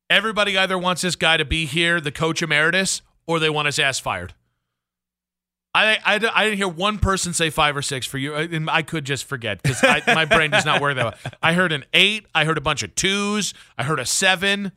Everybody 0.10 0.58
either 0.58 0.78
wants 0.78 1.02
this 1.02 1.15
guy 1.15 1.38
to 1.38 1.45
be 1.45 1.65
here, 1.65 1.99
the 1.99 2.12
coach 2.12 2.41
emeritus, 2.41 3.02
or 3.26 3.39
they 3.39 3.49
want 3.49 3.65
his 3.65 3.80
ass 3.80 3.99
fired. 3.99 4.34
I, 5.75 5.97
I, 6.05 6.15
I 6.33 6.43
didn't 6.43 6.57
hear 6.57 6.67
one 6.67 6.99
person 6.99 7.33
say 7.33 7.49
five 7.49 7.75
or 7.75 7.81
six 7.81 8.05
for 8.05 8.19
you. 8.19 8.36
and 8.36 8.69
I 8.69 8.83
could 8.83 9.05
just 9.05 9.25
forget 9.25 9.63
because 9.63 9.81
my 10.05 10.25
brain 10.25 10.51
does 10.51 10.65
not 10.65 10.81
work 10.81 10.95
that 10.95 11.05
way. 11.05 11.31
I 11.41 11.53
heard 11.53 11.71
an 11.71 11.83
eight. 11.93 12.27
I 12.36 12.45
heard 12.45 12.59
a 12.59 12.62
bunch 12.62 12.83
of 12.83 12.93
twos. 12.93 13.55
I 13.77 13.83
heard 13.83 13.99
a 13.99 14.05
seven. 14.05 14.73